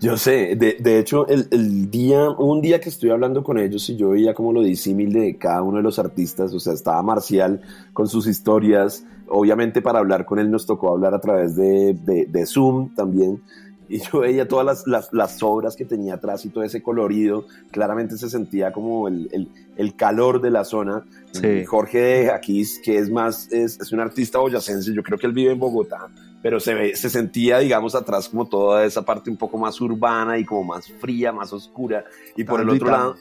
Yo 0.00 0.16
sé, 0.16 0.56
de, 0.56 0.76
de 0.80 0.98
hecho, 0.98 1.28
el, 1.28 1.46
el, 1.50 1.90
día, 1.90 2.30
un 2.30 2.62
día 2.62 2.80
que 2.80 2.88
estoy 2.88 3.10
hablando 3.10 3.44
con 3.44 3.58
ellos 3.58 3.88
y 3.90 3.96
yo 3.96 4.10
veía 4.10 4.32
como 4.32 4.52
lo 4.52 4.62
disímil 4.62 5.12
de 5.12 5.36
cada 5.36 5.62
uno 5.62 5.76
de 5.76 5.82
los 5.82 5.98
artistas, 5.98 6.54
o 6.54 6.60
sea, 6.60 6.72
estaba 6.72 7.02
Marcial 7.02 7.60
con 7.92 8.08
sus 8.08 8.26
historias, 8.26 9.04
obviamente 9.28 9.82
para 9.82 9.98
hablar 9.98 10.24
con 10.24 10.38
él 10.38 10.50
nos 10.50 10.64
tocó 10.64 10.90
hablar 10.90 11.12
a 11.12 11.20
través 11.20 11.54
de, 11.54 11.92
de, 11.92 12.24
de 12.24 12.46
Zoom 12.46 12.94
también, 12.94 13.42
y 13.90 13.98
yo 13.98 14.20
veía 14.20 14.46
todas 14.46 14.64
las, 14.64 14.86
las, 14.86 15.12
las, 15.12 15.42
obras 15.42 15.74
que 15.74 15.84
tenía 15.84 16.14
atrás 16.14 16.44
y 16.44 16.48
todo 16.48 16.62
ese 16.62 16.80
colorido, 16.80 17.44
claramente 17.72 18.16
se 18.16 18.30
sentía 18.30 18.72
como 18.72 19.08
el, 19.08 19.28
el, 19.32 19.48
el 19.76 19.96
calor 19.96 20.40
de 20.40 20.50
la 20.50 20.64
zona. 20.64 21.04
Sí. 21.32 21.64
Jorge 21.64 21.98
de 21.98 22.26
Jaquís, 22.28 22.80
que 22.84 22.98
es 22.98 23.10
más, 23.10 23.50
es, 23.50 23.80
es, 23.80 23.90
un 23.90 23.98
artista 23.98 24.38
boyacense, 24.38 24.94
yo 24.94 25.02
creo 25.02 25.18
que 25.18 25.26
él 25.26 25.32
vive 25.32 25.50
en 25.50 25.58
Bogotá, 25.58 26.08
pero 26.42 26.60
se, 26.60 26.74
ve, 26.74 26.96
se 26.96 27.10
sentía, 27.10 27.58
digamos, 27.58 27.94
atrás 27.94 28.28
como 28.28 28.46
toda 28.46 28.84
esa 28.84 29.02
parte 29.02 29.30
un 29.30 29.36
poco 29.36 29.58
más 29.58 29.80
urbana 29.80 30.38
y 30.38 30.44
como 30.44 30.64
más 30.64 30.90
fría, 30.92 31.32
más 31.32 31.52
oscura, 31.52 32.04
y 32.36 32.44
por 32.44 32.60
el 32.60 32.68
otro 32.70 32.88
lado... 32.88 33.16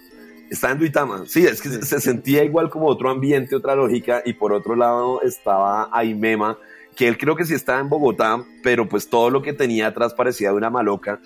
Está 0.50 0.72
en 0.72 0.80
Duitama, 0.80 1.26
sí, 1.28 1.46
es 1.46 1.62
que 1.62 1.70
sí. 1.70 1.84
se 1.84 2.02
sentía 2.02 2.44
igual 2.44 2.72
como 2.72 2.88
otro 2.88 3.12
ambiente, 3.12 3.56
otra 3.56 3.76
lógica, 3.76 4.24
y 4.26 4.34
por 4.34 4.52
otro 4.52 4.76
lado 4.76 5.22
estaba 5.22 5.90
Aimema, 5.92 6.58
que 6.96 7.08
él 7.08 7.18
creo 7.18 7.36
que 7.36 7.46
sí 7.46 7.54
estaba 7.54 7.80
en 7.80 7.88
Bogotá, 7.88 8.44
pero 8.64 8.90
pues 8.90 9.08
todo 9.08 9.30
lo 9.30 9.42
que 9.42 9.54
tenía 9.54 9.88
atrás 9.88 10.14
parecía 10.14 10.50
de 10.50 10.56
una 10.56 10.70
maloca. 10.70 11.22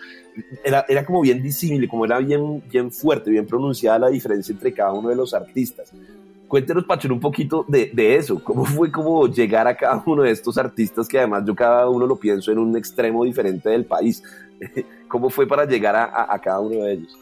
Era, 0.64 0.86
era 0.88 1.06
como 1.06 1.22
bien 1.22 1.42
disímil, 1.42 1.88
como 1.88 2.06
era 2.06 2.20
bien, 2.20 2.62
bien 2.70 2.92
fuerte, 2.92 3.32
bien 3.32 3.48
pronunciada 3.48 3.98
la 3.98 4.10
diferencia 4.10 4.52
entre 4.54 4.74
cada 4.74 4.92
uno 4.92 5.10
de 5.10 5.16
los 5.16 5.34
artistas. 5.34 5.92
Cuéntenos, 6.54 6.84
Pachón, 6.84 7.14
un 7.14 7.20
poquito 7.20 7.66
de, 7.68 7.90
de, 7.96 8.16
eso. 8.16 8.44
¿Cómo 8.44 8.64
fue 8.64 8.92
como 8.92 9.26
llegar 9.26 9.68
a 9.68 9.76
cada 9.76 10.04
uno 10.06 10.22
de 10.22 10.30
estos 10.30 10.56
artistas 10.60 11.08
que 11.08 11.18
además 11.18 11.44
yo 11.48 11.56
cada 11.56 11.90
uno 11.90 12.06
lo 12.06 12.16
pienso 12.16 12.52
en 12.52 12.60
un 12.60 12.78
extremo 12.78 13.26
diferente 13.26 13.70
del 13.70 13.86
país? 13.86 14.22
¿Cómo 15.08 15.32
fue 15.32 15.48
para 15.48 15.66
llegar 15.66 15.96
a, 15.96 16.04
a, 16.04 16.32
a 16.32 16.40
cada 16.40 16.60
uno 16.60 16.86
de 16.86 16.94
ellos? 16.94 17.18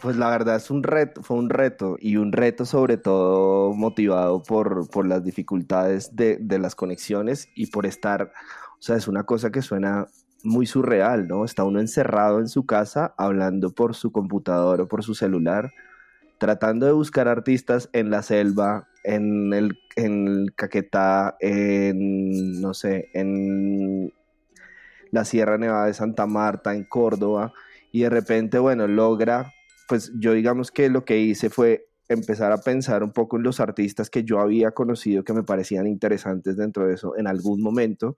Pues 0.00 0.14
la 0.14 0.30
verdad 0.30 0.54
es 0.54 0.70
un 0.70 0.84
reto, 0.84 1.20
fue 1.24 1.36
un 1.36 1.50
reto 1.50 1.96
y 1.98 2.16
un 2.16 2.30
reto 2.30 2.64
sobre 2.64 2.96
todo 2.96 3.74
motivado 3.74 4.44
por, 4.44 4.88
por 4.88 5.04
las 5.04 5.24
dificultades 5.24 6.14
de, 6.14 6.36
de, 6.36 6.60
las 6.60 6.76
conexiones 6.76 7.48
y 7.56 7.66
por 7.66 7.86
estar, 7.86 8.30
o 8.78 8.82
sea, 8.82 8.94
es 8.94 9.08
una 9.08 9.24
cosa 9.24 9.50
que 9.50 9.62
suena 9.62 10.06
muy 10.44 10.64
surreal, 10.64 11.26
¿no? 11.26 11.44
Está 11.44 11.64
uno 11.64 11.80
encerrado 11.80 12.38
en 12.38 12.46
su 12.46 12.66
casa 12.66 13.14
hablando 13.18 13.72
por 13.72 13.96
su 13.96 14.12
computador 14.12 14.80
o 14.80 14.86
por 14.86 15.02
su 15.02 15.16
celular, 15.16 15.72
tratando 16.38 16.86
de 16.86 16.92
buscar 16.92 17.28
artistas 17.28 17.88
en 17.92 18.10
la 18.10 18.22
selva, 18.22 18.88
en 19.04 19.52
el, 19.52 19.78
en 19.96 20.28
el 20.28 20.54
Caquetá, 20.54 21.36
en, 21.40 22.60
no 22.60 22.74
sé, 22.74 23.10
en 23.14 24.12
la 25.10 25.24
Sierra 25.24 25.58
Nevada 25.58 25.86
de 25.86 25.94
Santa 25.94 26.26
Marta, 26.26 26.74
en 26.74 26.84
Córdoba, 26.84 27.52
y 27.92 28.02
de 28.02 28.10
repente, 28.10 28.58
bueno, 28.58 28.86
logra 28.86 29.52
pues 29.86 30.12
yo 30.18 30.32
digamos 30.32 30.70
que 30.70 30.88
lo 30.88 31.04
que 31.04 31.18
hice 31.18 31.50
fue 31.50 31.88
empezar 32.08 32.52
a 32.52 32.58
pensar 32.58 33.02
un 33.02 33.12
poco 33.12 33.36
en 33.36 33.42
los 33.42 33.60
artistas 33.60 34.10
que 34.10 34.24
yo 34.24 34.40
había 34.40 34.72
conocido 34.72 35.24
que 35.24 35.32
me 35.32 35.42
parecían 35.42 35.86
interesantes 35.86 36.56
dentro 36.56 36.86
de 36.86 36.94
eso 36.94 37.16
en 37.16 37.26
algún 37.26 37.62
momento, 37.62 38.16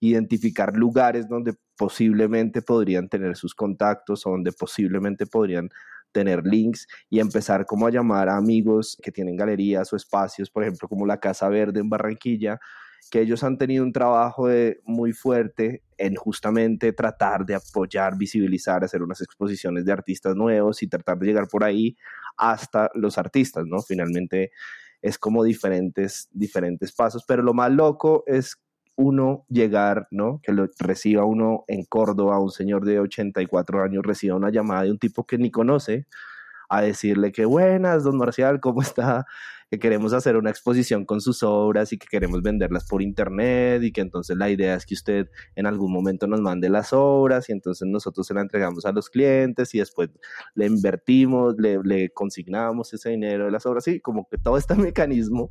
identificar 0.00 0.76
lugares 0.76 1.28
donde 1.28 1.54
posiblemente 1.76 2.62
podrían 2.62 3.08
tener 3.08 3.36
sus 3.36 3.54
contactos 3.54 4.26
o 4.26 4.30
donde 4.30 4.52
posiblemente 4.52 5.26
podrían 5.26 5.68
tener 6.16 6.46
links 6.46 6.86
y 7.10 7.20
empezar 7.20 7.66
como 7.66 7.86
a 7.86 7.90
llamar 7.90 8.30
a 8.30 8.38
amigos 8.38 8.96
que 9.02 9.12
tienen 9.12 9.36
galerías 9.36 9.92
o 9.92 9.96
espacios, 9.96 10.48
por 10.48 10.62
ejemplo, 10.62 10.88
como 10.88 11.04
la 11.04 11.20
Casa 11.20 11.46
Verde 11.50 11.80
en 11.80 11.90
Barranquilla, 11.90 12.58
que 13.10 13.20
ellos 13.20 13.44
han 13.44 13.58
tenido 13.58 13.84
un 13.84 13.92
trabajo 13.92 14.48
de, 14.48 14.80
muy 14.84 15.12
fuerte 15.12 15.82
en 15.98 16.14
justamente 16.14 16.94
tratar 16.94 17.44
de 17.44 17.56
apoyar, 17.56 18.16
visibilizar, 18.16 18.82
hacer 18.82 19.02
unas 19.02 19.20
exposiciones 19.20 19.84
de 19.84 19.92
artistas 19.92 20.34
nuevos 20.34 20.82
y 20.82 20.88
tratar 20.88 21.18
de 21.18 21.26
llegar 21.26 21.48
por 21.48 21.64
ahí 21.64 21.94
hasta 22.38 22.88
los 22.94 23.18
artistas, 23.18 23.66
¿no? 23.66 23.82
Finalmente 23.82 24.52
es 25.02 25.18
como 25.18 25.44
diferentes, 25.44 26.30
diferentes 26.32 26.94
pasos, 26.94 27.24
pero 27.28 27.42
lo 27.42 27.52
más 27.52 27.70
loco 27.70 28.24
es 28.26 28.56
uno 28.96 29.44
llegar, 29.48 30.08
¿no? 30.10 30.40
Que 30.42 30.52
lo 30.52 30.68
reciba 30.78 31.24
uno 31.24 31.64
en 31.68 31.84
Córdoba, 31.84 32.40
un 32.40 32.50
señor 32.50 32.84
de 32.84 33.00
84 33.00 33.82
años 33.82 34.04
reciba 34.04 34.36
una 34.36 34.50
llamada 34.50 34.82
de 34.82 34.90
un 34.90 34.98
tipo 34.98 35.26
que 35.26 35.38
ni 35.38 35.50
conoce, 35.50 36.06
a 36.68 36.82
decirle 36.82 37.32
que 37.32 37.44
buenas, 37.44 38.04
don 38.04 38.18
Marcial, 38.18 38.60
¿cómo 38.60 38.82
está? 38.82 39.26
Que 39.70 39.78
queremos 39.78 40.12
hacer 40.12 40.36
una 40.36 40.50
exposición 40.50 41.04
con 41.04 41.20
sus 41.20 41.42
obras 41.42 41.92
y 41.92 41.98
que 41.98 42.06
queremos 42.06 42.42
venderlas 42.42 42.86
por 42.86 43.02
internet 43.02 43.82
y 43.82 43.92
que 43.92 44.00
entonces 44.00 44.36
la 44.36 44.48
idea 44.48 44.74
es 44.74 44.86
que 44.86 44.94
usted 44.94 45.28
en 45.56 45.66
algún 45.66 45.92
momento 45.92 46.26
nos 46.26 46.40
mande 46.40 46.68
las 46.68 46.92
obras 46.92 47.48
y 47.48 47.52
entonces 47.52 47.88
nosotros 47.88 48.26
se 48.26 48.34
la 48.34 48.42
entregamos 48.42 48.86
a 48.86 48.92
los 48.92 49.10
clientes 49.10 49.74
y 49.74 49.78
después 49.78 50.10
le 50.54 50.66
invertimos, 50.66 51.56
le, 51.58 51.78
le 51.82 52.10
consignamos 52.10 52.92
ese 52.94 53.10
dinero 53.10 53.46
de 53.46 53.50
las 53.50 53.66
obras 53.66 53.88
y 53.88 54.00
como 54.00 54.28
que 54.28 54.38
todo 54.38 54.56
este 54.56 54.74
mecanismo 54.76 55.50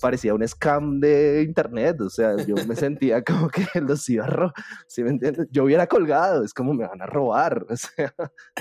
parecía 0.00 0.34
un 0.34 0.46
scam 0.46 1.00
de 1.00 1.42
internet, 1.42 2.00
o 2.02 2.10
sea, 2.10 2.36
yo 2.44 2.56
me 2.66 2.76
sentía 2.76 3.22
como 3.24 3.48
que 3.48 3.66
los 3.80 4.06
iba 4.10 4.24
a 4.24 4.28
robar, 4.28 4.54
¿sí 4.86 5.02
me 5.02 5.10
entiendes? 5.10 5.46
Yo 5.50 5.64
hubiera 5.64 5.86
colgado, 5.86 6.44
es 6.44 6.52
como 6.52 6.74
me 6.74 6.86
van 6.86 7.00
a 7.00 7.06
robar, 7.06 7.64
o 7.70 7.76
sea, 7.76 8.14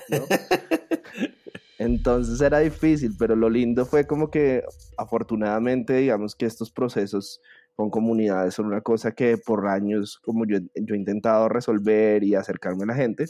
¿no? 0.10 0.19
Entonces 1.83 2.39
era 2.39 2.59
difícil, 2.59 3.13
pero 3.19 3.35
lo 3.35 3.49
lindo 3.49 3.85
fue 3.85 4.07
como 4.07 4.31
que 4.31 4.63
afortunadamente, 4.97 5.97
digamos 5.97 6.33
que 6.33 6.45
estos 6.45 6.71
procesos 6.71 7.41
con 7.75 7.89
comunidades 7.89 8.53
son 8.53 8.67
una 8.67 8.79
cosa 8.79 9.11
que 9.11 9.37
por 9.37 9.67
años 9.67 10.17
como 10.23 10.45
yo, 10.45 10.59
yo 10.75 10.95
he 10.95 10.97
intentado 10.97 11.49
resolver 11.49 12.23
y 12.23 12.35
acercarme 12.35 12.83
a 12.83 12.87
la 12.87 12.95
gente. 12.95 13.25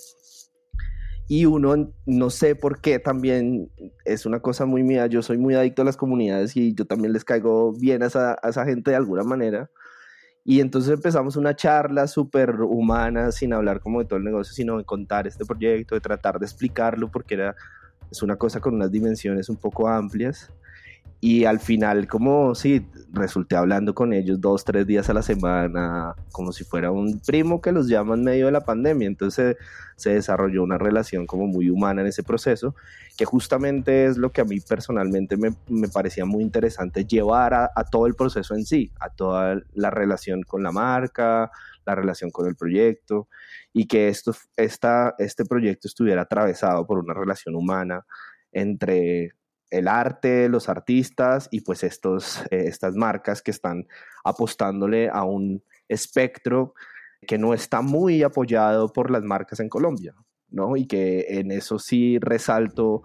Y 1.28 1.46
uno, 1.46 1.94
no 2.06 2.30
sé 2.30 2.56
por 2.56 2.80
qué, 2.80 3.00
también 3.00 3.72
es 4.06 4.28
una 4.28 4.40
cosa 4.40 4.68
muy 4.68 4.84
mía, 4.84 5.08
yo 5.08 5.24
soy 5.24 5.40
muy 5.40 5.56
adicto 5.56 5.82
a 5.82 5.86
las 5.86 5.98
comunidades 5.98 6.56
y 6.56 6.76
yo 6.76 6.86
también 6.86 7.12
les 7.12 7.26
caigo 7.26 7.74
bien 7.74 8.04
a 8.04 8.08
esa, 8.08 8.38
a 8.44 8.50
esa 8.50 8.66
gente 8.66 8.92
de 8.92 8.98
alguna 8.98 9.24
manera. 9.24 9.72
Y 10.46 10.60
entonces 10.60 10.94
empezamos 10.94 11.38
una 11.38 11.56
charla 11.56 12.06
súper 12.08 12.62
humana, 12.62 13.32
sin 13.32 13.54
hablar 13.54 13.80
como 13.80 14.00
de 14.02 14.06
todo 14.06 14.18
el 14.18 14.26
negocio, 14.26 14.54
sino 14.54 14.78
de 14.78 14.84
contar 14.84 15.26
este 15.26 15.46
proyecto, 15.46 15.96
de 15.96 16.02
tratar 16.02 16.38
de 16.38 16.46
explicarlo, 16.46 17.10
porque 17.10 17.36
era 17.36 17.56
es 18.14 18.22
una 18.22 18.36
cosa 18.36 18.60
con 18.60 18.76
unas 18.76 18.92
dimensiones 18.92 19.50
un 19.50 19.58
poco 19.58 19.88
amplias. 19.88 20.52
Y 21.20 21.46
al 21.46 21.60
final, 21.60 22.06
como 22.08 22.54
si 22.54 22.86
resulté 23.12 23.56
hablando 23.56 23.96
con 23.96 24.12
ellos 24.14 24.40
dos, 24.42 24.66
tres 24.66 24.86
días 24.86 25.10
a 25.10 25.14
la 25.14 25.22
semana, 25.22 26.16
como 26.32 26.52
si 26.52 26.64
fuera 26.64 26.92
un 26.92 27.22
primo 27.22 27.62
que 27.62 27.72
los 27.72 27.88
llama 27.88 28.14
en 28.16 28.24
medio 28.24 28.48
de 28.48 28.52
la 28.52 28.66
pandemia. 28.66 29.08
Entonces 29.08 29.56
se 29.96 30.12
desarrolló 30.12 30.62
una 30.62 30.78
relación 30.78 31.26
como 31.26 31.48
muy 31.48 31.70
humana 31.70 32.02
en 32.02 32.08
ese 32.08 32.24
proceso, 32.24 32.76
que 33.18 33.26
justamente 33.26 34.06
es 34.06 34.18
lo 34.18 34.32
que 34.32 34.42
a 34.42 34.46
mí 34.46 34.60
personalmente 34.60 35.38
me, 35.38 35.56
me 35.70 35.88
parecía 35.88 36.26
muy 36.26 36.44
interesante 36.44 37.06
llevar 37.06 37.54
a, 37.54 37.72
a, 37.74 37.84
todo 37.86 38.06
el 38.06 38.16
proceso 38.16 38.54
en 38.54 38.66
sí, 38.66 38.92
a 39.00 39.10
toda 39.10 39.62
la 39.74 39.90
relación 39.90 40.44
con 40.44 40.62
la 40.62 40.72
marca, 40.72 41.52
la 41.86 41.96
relación 41.96 42.32
con 42.32 42.48
el 42.48 42.56
proyecto 42.56 43.28
y 43.74 43.88
que 43.88 44.08
esto, 44.08 44.34
esta, 44.58 45.16
este 45.18 45.46
proyecto 45.46 45.88
estuviera 45.88 46.24
atravesado 46.24 46.86
por 46.86 47.00
una 47.00 47.14
relación 47.14 47.56
humana 47.56 48.06
entre 48.52 49.34
el 49.70 49.88
arte, 49.88 50.50
los 50.50 50.70
artistas 50.70 51.48
y 51.52 51.62
pues 51.62 51.84
estos, 51.84 52.42
eh, 52.52 52.66
estas 52.68 52.96
marcas 52.96 53.42
que 53.42 53.52
están 53.52 53.88
apostándole 54.24 55.10
a 55.10 55.24
un 55.24 55.64
espectro 55.90 56.76
que 57.26 57.38
no 57.38 57.54
está 57.54 57.82
muy 57.82 58.22
apoyado 58.22 58.92
por 58.92 59.10
las 59.10 59.24
marcas 59.24 59.60
en 59.60 59.70
Colombia, 59.70 60.14
¿no? 60.50 60.78
Y 60.78 60.86
que 60.86 61.26
en 61.40 61.52
eso 61.52 61.80
sí 61.80 62.20
resalto 62.20 63.02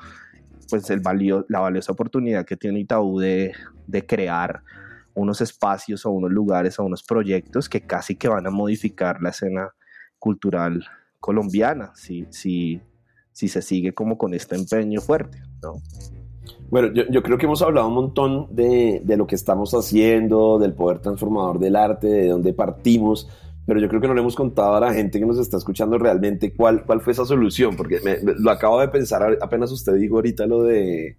pues 0.69 0.91
el 0.91 1.01
valio, 1.01 1.47
la 1.49 1.61
valiosa 1.61 1.93
oportunidad 1.93 2.45
que 2.45 2.57
tiene 2.57 2.81
Itaú 2.81 3.19
de, 3.19 3.55
de 3.87 4.07
crear 4.07 4.63
unos 5.19 5.41
espacios 5.41 6.07
o 6.07 6.11
unos 6.11 6.31
lugares 6.31 6.79
o 6.79 6.85
unos 6.85 7.03
proyectos 7.03 7.69
que 7.69 7.83
casi 7.83 8.17
que 8.17 8.29
van 8.29 8.47
a 8.47 8.51
modificar 8.51 9.21
la 9.21 9.31
escena 9.31 9.75
cultural 10.19 10.85
colombiana 11.21 11.93
si, 11.95 12.27
si, 12.31 12.81
si 13.33 13.49
se 13.49 13.63
sigue 13.63 13.93
como 13.93 14.17
con 14.17 14.35
este 14.35 14.57
empeño 14.57 15.01
fuerte, 15.01 15.43
¿no? 15.63 15.75
Bueno, 16.71 16.93
yo, 16.93 17.05
yo, 17.11 17.23
creo 17.23 17.39
que 17.39 17.47
hemos 17.47 17.63
hablado 17.63 17.89
un 17.89 17.95
montón 17.95 18.55
de, 18.55 19.01
de, 19.03 19.17
lo 19.17 19.27
que 19.27 19.35
estamos 19.35 19.73
haciendo, 19.73 20.59
del 20.59 20.75
poder 20.75 20.99
transformador 20.99 21.59
del 21.59 21.77
arte, 21.77 22.07
de 22.07 22.29
dónde 22.29 22.53
partimos, 22.53 23.29
pero 23.67 23.81
yo 23.81 23.89
creo 23.89 24.01
que 24.01 24.09
no 24.09 24.15
le 24.15 24.21
hemos 24.21 24.35
contado 24.35 24.77
a 24.77 24.81
la 24.81 24.93
gente 24.93 25.19
que 25.19 25.27
nos 25.27 25.39
está 25.39 25.57
escuchando 25.57 25.99
realmente 25.99 26.55
cuál, 26.55 26.85
cuál 26.85 27.01
fue 27.01 27.13
esa 27.13 27.25
solución, 27.25 27.77
porque 27.77 28.01
me, 28.03 28.19
lo 28.23 28.51
acabo 28.51 28.81
de 28.81 28.89
pensar 28.89 29.39
apenas 29.41 29.71
usted 29.73 29.95
dijo 29.95 30.17
ahorita 30.17 30.47
lo 30.47 30.63
de, 30.63 31.17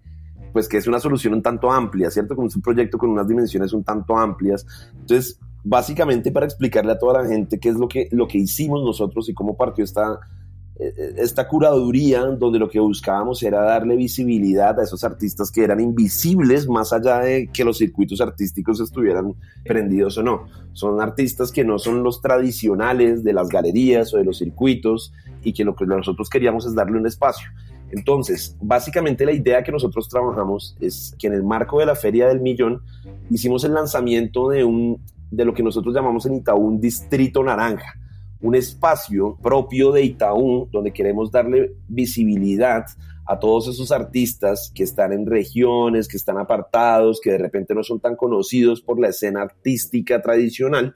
pues 0.52 0.68
que 0.68 0.76
es 0.76 0.86
una 0.86 1.00
solución 1.00 1.34
un 1.34 1.42
tanto 1.42 1.70
amplia, 1.70 2.10
¿cierto? 2.10 2.34
Como 2.34 2.48
un 2.54 2.62
proyecto 2.62 2.98
con 2.98 3.10
unas 3.10 3.28
dimensiones 3.28 3.72
un 3.72 3.84
tanto 3.84 4.16
amplias. 4.16 4.66
Entonces, 4.92 5.38
básicamente 5.62 6.32
para 6.32 6.46
explicarle 6.46 6.92
a 6.92 6.98
toda 6.98 7.22
la 7.22 7.28
gente 7.28 7.58
qué 7.58 7.68
es 7.68 7.76
lo 7.76 7.88
que, 7.88 8.08
lo 8.12 8.26
que 8.26 8.38
hicimos 8.38 8.82
nosotros 8.82 9.28
y 9.28 9.34
cómo 9.34 9.56
partió 9.56 9.84
esta, 9.84 10.20
eh, 10.78 11.14
esta 11.18 11.46
curaduría 11.46 12.24
donde 12.24 12.58
lo 12.58 12.70
que 12.70 12.80
buscábamos 12.80 13.42
era 13.42 13.60
darle 13.62 13.96
visibilidad 13.96 14.78
a 14.80 14.84
esos 14.84 15.04
artistas 15.04 15.50
que 15.50 15.62
eran 15.62 15.80
invisibles 15.80 16.66
más 16.68 16.92
allá 16.92 17.18
de 17.18 17.48
que 17.52 17.64
los 17.64 17.78
circuitos 17.78 18.20
artísticos 18.20 18.80
estuvieran 18.80 19.34
prendidos 19.64 20.16
o 20.18 20.22
no. 20.22 20.46
Son 20.72 21.00
artistas 21.02 21.52
que 21.52 21.64
no 21.64 21.78
son 21.78 22.02
los 22.02 22.22
tradicionales 22.22 23.22
de 23.22 23.32
las 23.34 23.48
galerías 23.48 24.14
o 24.14 24.16
de 24.16 24.24
los 24.24 24.38
circuitos 24.38 25.12
y 25.42 25.52
que 25.52 25.64
lo 25.64 25.74
que 25.74 25.84
nosotros 25.84 26.30
queríamos 26.30 26.64
es 26.66 26.74
darle 26.74 26.98
un 26.98 27.06
espacio. 27.06 27.50
Entonces, 27.92 28.56
básicamente 28.60 29.24
la 29.24 29.32
idea 29.32 29.62
que 29.62 29.72
nosotros 29.72 30.08
trabajamos 30.08 30.76
es 30.80 31.14
que 31.18 31.26
en 31.26 31.34
el 31.34 31.42
marco 31.42 31.80
de 31.80 31.86
la 31.86 31.94
Feria 31.94 32.28
del 32.28 32.40
Millón 32.40 32.82
hicimos 33.30 33.64
el 33.64 33.74
lanzamiento 33.74 34.48
de, 34.48 34.64
un, 34.64 35.00
de 35.30 35.44
lo 35.44 35.54
que 35.54 35.62
nosotros 35.62 35.94
llamamos 35.94 36.26
en 36.26 36.34
Itaú 36.34 36.60
un 36.60 36.80
distrito 36.80 37.42
naranja 37.42 37.94
un 38.42 38.54
espacio 38.54 39.36
propio 39.42 39.92
de 39.92 40.02
Itaú 40.02 40.68
donde 40.70 40.92
queremos 40.92 41.30
darle 41.30 41.74
visibilidad 41.88 42.86
a 43.26 43.38
todos 43.38 43.68
esos 43.68 43.92
artistas 43.92 44.72
que 44.74 44.82
están 44.82 45.12
en 45.12 45.26
regiones, 45.26 46.08
que 46.08 46.16
están 46.16 46.38
apartados, 46.38 47.20
que 47.20 47.30
de 47.30 47.38
repente 47.38 47.74
no 47.74 47.82
son 47.82 48.00
tan 48.00 48.16
conocidos 48.16 48.80
por 48.80 48.98
la 48.98 49.08
escena 49.08 49.42
artística 49.42 50.20
tradicional 50.20 50.94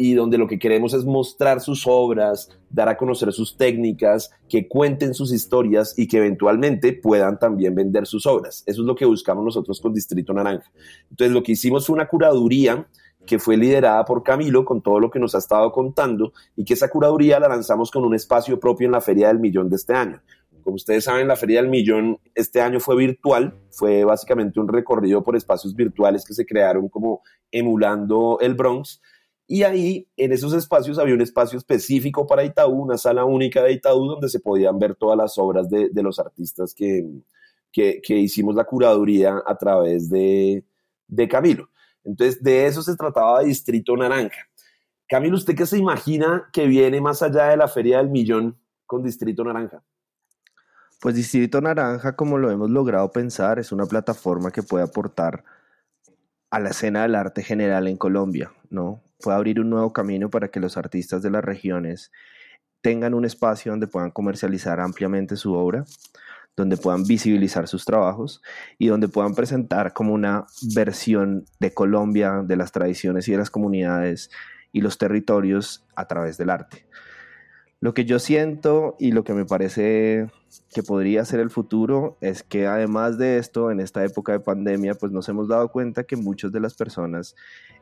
y 0.00 0.14
donde 0.14 0.38
lo 0.38 0.46
que 0.46 0.60
queremos 0.60 0.94
es 0.94 1.04
mostrar 1.04 1.60
sus 1.60 1.84
obras, 1.86 2.48
dar 2.70 2.88
a 2.88 2.96
conocer 2.96 3.32
sus 3.32 3.56
técnicas, 3.56 4.30
que 4.48 4.68
cuenten 4.68 5.12
sus 5.12 5.32
historias 5.32 5.98
y 5.98 6.06
que 6.06 6.18
eventualmente 6.18 6.92
puedan 6.92 7.38
también 7.38 7.74
vender 7.74 8.06
sus 8.06 8.24
obras. 8.24 8.62
Eso 8.64 8.82
es 8.82 8.86
lo 8.86 8.94
que 8.94 9.04
buscamos 9.04 9.44
nosotros 9.44 9.80
con 9.80 9.92
Distrito 9.92 10.32
Naranja. 10.32 10.70
Entonces 11.10 11.34
lo 11.34 11.42
que 11.42 11.52
hicimos 11.52 11.84
fue 11.84 11.94
una 11.94 12.06
curaduría 12.06 12.86
que 13.26 13.40
fue 13.40 13.56
liderada 13.56 14.04
por 14.04 14.22
Camilo 14.22 14.64
con 14.64 14.80
todo 14.80 15.00
lo 15.00 15.10
que 15.10 15.18
nos 15.18 15.34
ha 15.34 15.38
estado 15.38 15.70
contando 15.72 16.32
y 16.54 16.64
que 16.64 16.74
esa 16.74 16.88
curaduría 16.88 17.40
la 17.40 17.48
lanzamos 17.48 17.90
con 17.90 18.04
un 18.04 18.14
espacio 18.14 18.58
propio 18.60 18.86
en 18.86 18.92
la 18.92 19.00
Feria 19.00 19.28
del 19.28 19.40
Millón 19.40 19.68
de 19.68 19.76
este 19.76 19.94
año. 19.94 20.22
Como 20.62 20.76
ustedes 20.76 21.04
saben, 21.04 21.26
la 21.26 21.36
Feria 21.36 21.60
del 21.60 21.70
Millón 21.70 22.20
este 22.34 22.60
año 22.60 22.78
fue 22.78 22.94
virtual, 22.94 23.54
fue 23.70 24.04
básicamente 24.04 24.60
un 24.60 24.68
recorrido 24.68 25.24
por 25.24 25.34
espacios 25.34 25.74
virtuales 25.74 26.24
que 26.24 26.34
se 26.34 26.46
crearon 26.46 26.88
como 26.88 27.22
emulando 27.50 28.38
el 28.40 28.54
Bronx. 28.54 29.00
Y 29.50 29.62
ahí, 29.62 30.06
en 30.14 30.32
esos 30.32 30.52
espacios, 30.52 30.98
había 30.98 31.14
un 31.14 31.22
espacio 31.22 31.56
específico 31.56 32.26
para 32.26 32.44
Itaú, 32.44 32.82
una 32.82 32.98
sala 32.98 33.24
única 33.24 33.62
de 33.62 33.72
Itaú, 33.72 34.04
donde 34.04 34.28
se 34.28 34.40
podían 34.40 34.78
ver 34.78 34.94
todas 34.94 35.16
las 35.16 35.38
obras 35.38 35.70
de, 35.70 35.90
los 36.02 36.18
artistas 36.18 36.74
que, 36.74 37.08
que, 37.72 38.14
hicimos 38.14 38.54
la 38.54 38.64
curaduría 38.64 39.42
a 39.46 39.56
través 39.56 40.10
de, 40.10 40.66
de 41.06 41.28
Camilo. 41.28 41.70
Entonces, 42.04 42.42
de 42.42 42.66
eso 42.66 42.82
se 42.82 42.94
trataba 42.94 43.40
de 43.40 43.46
Distrito 43.46 43.96
Naranja. 43.96 44.46
Camilo, 45.08 45.38
¿usted 45.38 45.56
qué 45.56 45.64
se 45.64 45.78
imagina 45.78 46.50
que 46.52 46.66
viene 46.66 47.00
más 47.00 47.22
allá 47.22 47.46
de 47.48 47.56
la 47.56 47.68
Feria 47.68 47.96
del 47.96 48.10
Millón 48.10 48.58
con 48.84 49.02
Distrito 49.02 49.44
Naranja? 49.44 49.82
Pues 51.00 51.14
Distrito 51.14 51.62
Naranja, 51.62 52.16
como 52.16 52.36
lo 52.36 52.50
hemos 52.50 52.68
logrado 52.68 53.10
pensar, 53.12 53.58
es 53.58 53.72
una 53.72 53.86
plataforma 53.86 54.50
que 54.50 54.62
puede 54.62 54.84
aportar 54.84 55.42
a 56.50 56.60
la 56.60 56.68
escena 56.68 57.02
del 57.02 57.14
arte 57.14 57.42
general 57.42 57.88
en 57.88 57.96
Colombia, 57.96 58.52
¿no? 58.68 59.07
Puede 59.20 59.36
abrir 59.36 59.60
un 59.60 59.70
nuevo 59.70 59.92
camino 59.92 60.30
para 60.30 60.48
que 60.48 60.60
los 60.60 60.76
artistas 60.76 61.22
de 61.22 61.30
las 61.30 61.44
regiones 61.44 62.12
tengan 62.80 63.14
un 63.14 63.24
espacio 63.24 63.72
donde 63.72 63.88
puedan 63.88 64.10
comercializar 64.10 64.80
ampliamente 64.80 65.36
su 65.36 65.54
obra, 65.54 65.84
donde 66.56 66.76
puedan 66.76 67.04
visibilizar 67.04 67.68
sus 67.68 67.84
trabajos 67.84 68.42
y 68.78 68.88
donde 68.88 69.08
puedan 69.08 69.34
presentar 69.34 69.92
como 69.92 70.12
una 70.14 70.46
versión 70.74 71.44
de 71.60 71.72
Colombia, 71.72 72.42
de 72.44 72.56
las 72.56 72.72
tradiciones 72.72 73.28
y 73.28 73.32
de 73.32 73.38
las 73.38 73.50
comunidades 73.50 74.30
y 74.72 74.80
los 74.80 74.98
territorios 74.98 75.86
a 75.96 76.06
través 76.06 76.36
del 76.36 76.50
arte. 76.50 76.86
Lo 77.80 77.94
que 77.94 78.04
yo 78.04 78.18
siento 78.18 78.96
y 78.98 79.12
lo 79.12 79.24
que 79.24 79.34
me 79.34 79.44
parece 79.44 80.28
que 80.72 80.82
podría 80.82 81.24
ser 81.24 81.40
el 81.40 81.50
futuro 81.50 82.16
es 82.20 82.42
que 82.42 82.66
además 82.66 83.18
de 83.18 83.38
esto, 83.38 83.70
en 83.70 83.80
esta 83.80 84.04
época 84.04 84.32
de 84.32 84.40
pandemia, 84.40 84.94
pues 84.94 85.12
nos 85.12 85.28
hemos 85.28 85.48
dado 85.48 85.68
cuenta 85.70 86.04
que 86.04 86.16
muchas 86.16 86.52
de 86.52 86.60
las 86.60 86.74
personas 86.74 87.34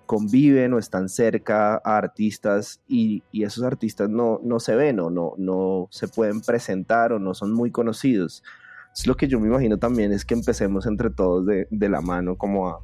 conviven 0.07 0.73
o 0.73 0.79
están 0.79 1.09
cerca 1.09 1.81
a 1.85 1.97
artistas 1.97 2.81
y, 2.89 3.23
esos 3.33 3.65
artistas 3.65 4.09
no, 4.09 4.41
no 4.43 4.61
se 4.61 4.75
ven 4.75 5.01
o 5.01 5.11
no, 5.11 5.35
no 5.37 5.89
se 5.91 6.09
pueden 6.09 6.41
presentar 6.41 7.13
o 7.13 7.19
no 7.19 7.35
son 7.35 7.53
muy 7.53 7.71
conocidos. 7.71 8.43
Lo 9.05 9.17
que 9.17 9.29
yo 9.29 9.39
me 9.41 9.49
imagino 9.49 9.79
también 9.79 10.13
es 10.13 10.25
que 10.25 10.35
empecemos 10.35 10.87
entre 10.87 11.11
todos 11.11 11.45
de, 11.47 11.67
la 11.71 12.01
mano 12.01 12.37
como 12.37 12.69
a, 12.69 12.81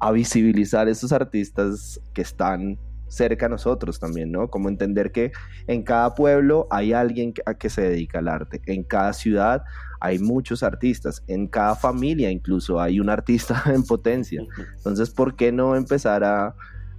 a 0.00 0.10
visibilizar 0.12 0.88
esos 0.88 1.12
artistas 1.12 2.00
que 2.14 2.22
están 2.22 2.78
cerca 3.08 3.46
a 3.46 3.48
nosotros 3.48 4.00
también, 4.00 4.32
¿no? 4.32 4.48
Como 4.48 4.68
entender 4.68 5.12
que 5.12 5.32
en 5.66 5.82
cada 5.82 6.14
pueblo 6.14 6.66
hay 6.70 6.92
alguien 6.92 7.34
a 7.46 7.54
que 7.54 7.70
se 7.70 7.82
dedica 7.82 8.18
al 8.18 8.28
arte, 8.28 8.60
en 8.66 8.82
cada 8.82 9.12
ciudad 9.12 9.64
hay 10.00 10.18
muchos 10.18 10.62
artistas, 10.62 11.22
en 11.28 11.46
cada 11.46 11.76
familia 11.76 12.30
incluso 12.30 12.80
hay 12.80 13.00
un 13.00 13.08
artista 13.08 13.62
en 13.72 13.84
potencia. 13.84 14.42
Entonces, 14.76 15.10
¿por 15.10 15.34
qué 15.36 15.52
no 15.52 15.76
empezar 15.76 16.24
a, 16.24 16.54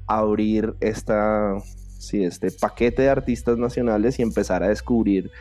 abrir 0.07 0.75
esta, 0.81 1.55
sí, 1.97 2.23
este 2.23 2.51
paquete 2.51 3.03
de 3.03 3.09
artistas 3.09 3.57
nacionales 3.57 4.19
y 4.19 4.21
empezar 4.21 4.63
a 4.63 4.67
descubrir 4.67 5.31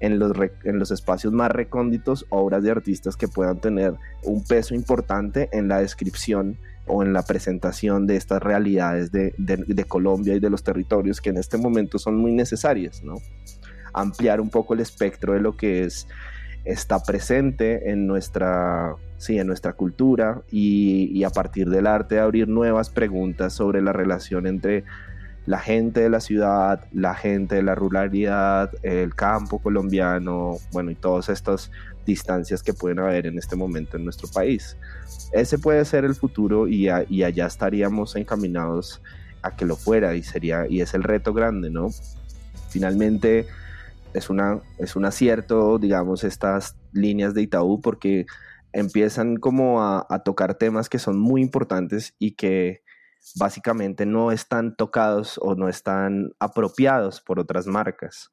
en 0.00 0.18
los, 0.18 0.32
en 0.64 0.78
los 0.78 0.90
espacios 0.90 1.32
más 1.32 1.50
recónditos 1.50 2.26
obras 2.30 2.62
de 2.62 2.70
artistas 2.70 3.16
que 3.16 3.28
puedan 3.28 3.60
tener 3.60 3.94
un 4.22 4.42
peso 4.42 4.74
importante 4.74 5.48
en 5.52 5.68
la 5.68 5.78
descripción 5.80 6.58
o 6.86 7.02
en 7.02 7.12
la 7.12 7.22
presentación 7.22 8.06
de 8.06 8.16
estas 8.16 8.42
realidades 8.42 9.10
de, 9.10 9.84
Colombia 9.88 10.34
y 10.34 10.40
de 10.40 10.50
los 10.50 10.62
territorios 10.62 11.20
que 11.20 11.30
en 11.30 11.38
este 11.38 11.56
momento 11.56 11.98
son 11.98 12.16
muy 12.16 12.32
necesarias, 12.32 13.02
¿no? 13.02 13.16
Ampliar 13.92 14.40
un 14.40 14.50
poco 14.50 14.74
el 14.74 14.80
espectro 14.80 15.32
de 15.34 15.40
lo 15.40 15.56
que 15.56 15.84
es 15.84 16.06
está 16.64 17.02
presente 17.02 17.90
en 17.90 18.06
nuestra, 18.06 18.96
sí, 19.18 19.38
en 19.38 19.46
nuestra 19.46 19.74
cultura 19.74 20.42
y, 20.50 21.10
y, 21.12 21.24
a 21.24 21.30
partir 21.30 21.68
del 21.68 21.86
arte 21.86 22.18
abrir 22.18 22.48
nuevas 22.48 22.88
preguntas 22.88 23.52
sobre 23.52 23.82
la 23.82 23.92
relación 23.92 24.46
entre 24.46 24.84
la 25.46 25.58
gente 25.58 26.00
de 26.00 26.08
la 26.08 26.20
ciudad, 26.20 26.86
la 26.92 27.14
gente 27.14 27.56
de 27.56 27.62
la 27.62 27.74
ruralidad, 27.74 28.70
el 28.82 29.14
campo 29.14 29.58
colombiano, 29.58 30.56
bueno, 30.72 30.90
y 30.90 30.94
todas 30.94 31.28
estas 31.28 31.70
distancias 32.06 32.62
que 32.62 32.72
pueden 32.72 32.98
haber 32.98 33.26
en 33.26 33.38
este 33.38 33.56
momento 33.56 33.96
en 33.96 34.04
nuestro 34.04 34.28
país. 34.28 34.76
Ese 35.32 35.58
puede 35.58 35.84
ser 35.84 36.04
el 36.04 36.14
futuro 36.14 36.66
y, 36.66 36.88
allá 36.88 37.46
estaríamos 37.46 38.16
encaminados 38.16 39.02
a 39.42 39.54
que 39.54 39.66
lo 39.66 39.76
fuera 39.76 40.14
y 40.14 40.22
sería 40.22 40.66
y 40.68 40.80
es 40.80 40.94
el 40.94 41.02
reto 41.02 41.34
grande, 41.34 41.68
¿no? 41.68 41.90
Finalmente 42.70 43.46
es 44.14 44.30
una 44.30 44.60
es 44.78 44.96
un 44.96 45.04
acierto, 45.04 45.78
digamos, 45.78 46.24
estas 46.24 46.76
líneas 46.92 47.34
de 47.34 47.42
Itaú 47.42 47.80
porque 47.82 48.24
empiezan 48.72 49.36
como 49.36 49.82
a 49.82 50.22
tocar 50.24 50.54
temas 50.54 50.88
que 50.88 50.98
son 50.98 51.18
muy 51.18 51.42
importantes 51.42 52.14
y 52.18 52.32
que 52.32 52.83
básicamente 53.36 54.06
no 54.06 54.32
están 54.32 54.76
tocados 54.76 55.38
o 55.42 55.54
no 55.54 55.68
están 55.68 56.32
apropiados 56.38 57.20
por 57.20 57.40
otras 57.40 57.66
marcas. 57.66 58.30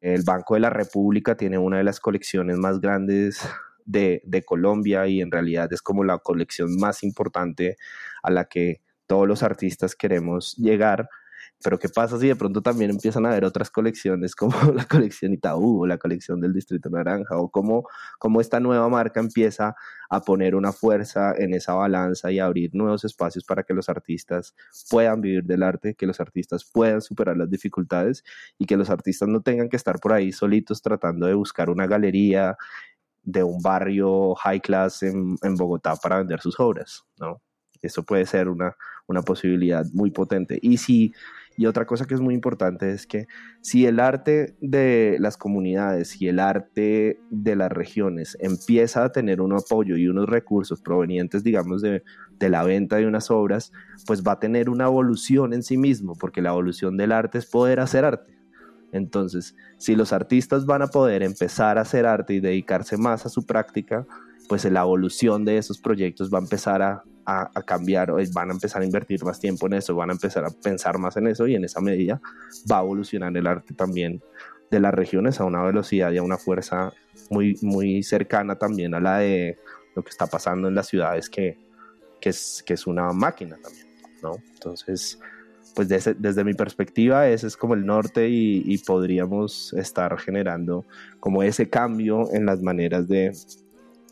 El 0.00 0.22
Banco 0.22 0.54
de 0.54 0.60
la 0.60 0.70
República 0.70 1.36
tiene 1.36 1.58
una 1.58 1.78
de 1.78 1.84
las 1.84 2.00
colecciones 2.00 2.56
más 2.56 2.80
grandes 2.80 3.40
de, 3.84 4.42
Colombia 4.44 5.06
y 5.06 5.20
en 5.20 5.30
realidad 5.30 5.72
es 5.72 5.82
como 5.82 6.04
la 6.04 6.18
colección 6.18 6.76
más 6.76 7.02
importante 7.02 7.76
a 8.22 8.30
la 8.30 8.46
que 8.46 8.80
todos 9.06 9.28
los 9.28 9.42
artistas 9.42 9.94
queremos 9.94 10.56
llegar 10.56 11.08
pero 11.62 11.78
¿qué 11.78 11.88
pasa 11.88 12.18
si 12.18 12.28
de 12.28 12.36
pronto 12.36 12.62
también 12.62 12.90
empiezan 12.90 13.26
a 13.26 13.30
haber 13.30 13.44
otras 13.44 13.70
colecciones 13.70 14.34
como 14.34 14.52
la 14.74 14.84
colección 14.84 15.32
Itaú 15.32 15.82
o 15.82 15.86
la 15.86 15.98
colección 15.98 16.40
del 16.40 16.52
Distrito 16.52 16.90
Naranja 16.90 17.36
o 17.36 17.50
cómo, 17.50 17.88
cómo 18.18 18.40
esta 18.40 18.60
nueva 18.60 18.88
marca 18.88 19.20
empieza 19.20 19.74
a 20.10 20.20
poner 20.20 20.54
una 20.54 20.72
fuerza 20.72 21.34
en 21.36 21.54
esa 21.54 21.74
balanza 21.74 22.30
y 22.30 22.38
abrir 22.38 22.74
nuevos 22.74 23.04
espacios 23.04 23.44
para 23.44 23.62
que 23.62 23.74
los 23.74 23.88
artistas 23.88 24.54
puedan 24.90 25.20
vivir 25.20 25.44
del 25.44 25.62
arte, 25.62 25.94
que 25.94 26.06
los 26.06 26.20
artistas 26.20 26.64
puedan 26.70 27.00
superar 27.00 27.36
las 27.36 27.48
dificultades 27.48 28.24
y 28.58 28.66
que 28.66 28.76
los 28.76 28.90
artistas 28.90 29.28
no 29.28 29.40
tengan 29.42 29.68
que 29.68 29.76
estar 29.76 29.98
por 30.00 30.12
ahí 30.12 30.32
solitos 30.32 30.82
tratando 30.82 31.26
de 31.26 31.34
buscar 31.34 31.70
una 31.70 31.86
galería 31.86 32.56
de 33.22 33.42
un 33.42 33.62
barrio 33.62 34.34
high 34.34 34.60
class 34.60 35.02
en, 35.02 35.36
en 35.42 35.56
Bogotá 35.56 35.96
para 35.96 36.18
vender 36.18 36.40
sus 36.40 36.58
obras, 36.58 37.04
¿no? 37.18 37.40
Eso 37.80 38.04
puede 38.04 38.26
ser 38.26 38.48
una, 38.48 38.76
una 39.06 39.22
posibilidad 39.22 39.84
muy 39.92 40.10
potente. 40.10 40.58
Y 40.62 40.78
si 40.78 41.12
y 41.56 41.66
otra 41.66 41.86
cosa 41.86 42.06
que 42.06 42.14
es 42.14 42.20
muy 42.20 42.34
importante 42.34 42.92
es 42.92 43.06
que 43.06 43.26
si 43.60 43.86
el 43.86 44.00
arte 44.00 44.56
de 44.60 45.16
las 45.20 45.36
comunidades 45.36 46.20
y 46.20 46.28
el 46.28 46.38
arte 46.38 47.20
de 47.30 47.56
las 47.56 47.70
regiones 47.70 48.36
empieza 48.40 49.04
a 49.04 49.12
tener 49.12 49.40
un 49.40 49.52
apoyo 49.52 49.96
y 49.96 50.08
unos 50.08 50.28
recursos 50.28 50.80
provenientes, 50.80 51.44
digamos, 51.44 51.82
de, 51.82 52.02
de 52.38 52.48
la 52.48 52.62
venta 52.62 52.96
de 52.96 53.06
unas 53.06 53.30
obras, 53.30 53.72
pues 54.06 54.22
va 54.22 54.32
a 54.32 54.40
tener 54.40 54.70
una 54.70 54.84
evolución 54.84 55.52
en 55.52 55.62
sí 55.62 55.76
mismo, 55.76 56.14
porque 56.18 56.42
la 56.42 56.50
evolución 56.50 56.96
del 56.96 57.12
arte 57.12 57.38
es 57.38 57.46
poder 57.46 57.80
hacer 57.80 58.04
arte. 58.04 58.32
Entonces, 58.92 59.56
si 59.78 59.96
los 59.96 60.12
artistas 60.12 60.66
van 60.66 60.82
a 60.82 60.86
poder 60.86 61.22
empezar 61.22 61.78
a 61.78 61.82
hacer 61.82 62.06
arte 62.06 62.34
y 62.34 62.40
dedicarse 62.40 62.96
más 62.96 63.24
a 63.24 63.30
su 63.30 63.44
práctica, 63.44 64.06
pues 64.48 64.64
la 64.66 64.82
evolución 64.82 65.44
de 65.44 65.56
esos 65.56 65.78
proyectos 65.78 66.30
va 66.30 66.38
a 66.38 66.42
empezar 66.42 66.82
a, 66.82 67.02
a, 67.24 67.62
cambiar, 67.62 68.12
van 68.32 68.50
a 68.50 68.52
empezar 68.52 68.82
a 68.82 68.84
invertir 68.84 69.24
más 69.24 69.38
tiempo 69.38 69.66
en 69.66 69.74
eso, 69.74 69.94
van 69.94 70.10
a 70.10 70.12
empezar 70.12 70.44
a 70.44 70.50
pensar 70.50 70.98
más 70.98 71.16
en 71.16 71.28
eso 71.28 71.46
y 71.46 71.54
en 71.54 71.64
esa 71.64 71.80
medida 71.80 72.20
va 72.70 72.78
a 72.78 72.82
evolucionar 72.82 73.36
el 73.36 73.46
arte 73.46 73.74
también 73.74 74.22
de 74.70 74.80
las 74.80 74.94
regiones 74.94 75.40
a 75.40 75.44
una 75.44 75.62
velocidad 75.62 76.10
y 76.12 76.18
a 76.18 76.22
una 76.22 76.38
fuerza 76.38 76.92
muy, 77.30 77.58
muy 77.62 78.02
cercana 78.02 78.56
también 78.56 78.94
a 78.94 79.00
la 79.00 79.18
de 79.18 79.58
lo 79.94 80.02
que 80.02 80.10
está 80.10 80.26
pasando 80.26 80.68
en 80.68 80.74
las 80.74 80.88
ciudades, 80.88 81.28
que, 81.28 81.58
que, 82.20 82.30
es, 82.30 82.62
que 82.66 82.74
es 82.74 82.86
una 82.86 83.12
máquina 83.12 83.58
también, 83.62 83.86
¿no? 84.22 84.36
Entonces, 84.54 85.18
pues 85.74 85.88
desde, 85.88 86.14
desde 86.14 86.44
mi 86.44 86.54
perspectiva 86.54 87.28
ese 87.28 87.46
es 87.46 87.56
como 87.56 87.74
el 87.74 87.86
norte 87.86 88.28
y, 88.28 88.78
podríamos 88.78 89.72
estar 89.74 90.18
generando 90.18 90.84
como 91.20 91.42
ese 91.42 91.68
cambio 91.68 92.32
en 92.32 92.46
las 92.46 92.60
maneras 92.60 93.08
de, 93.08 93.32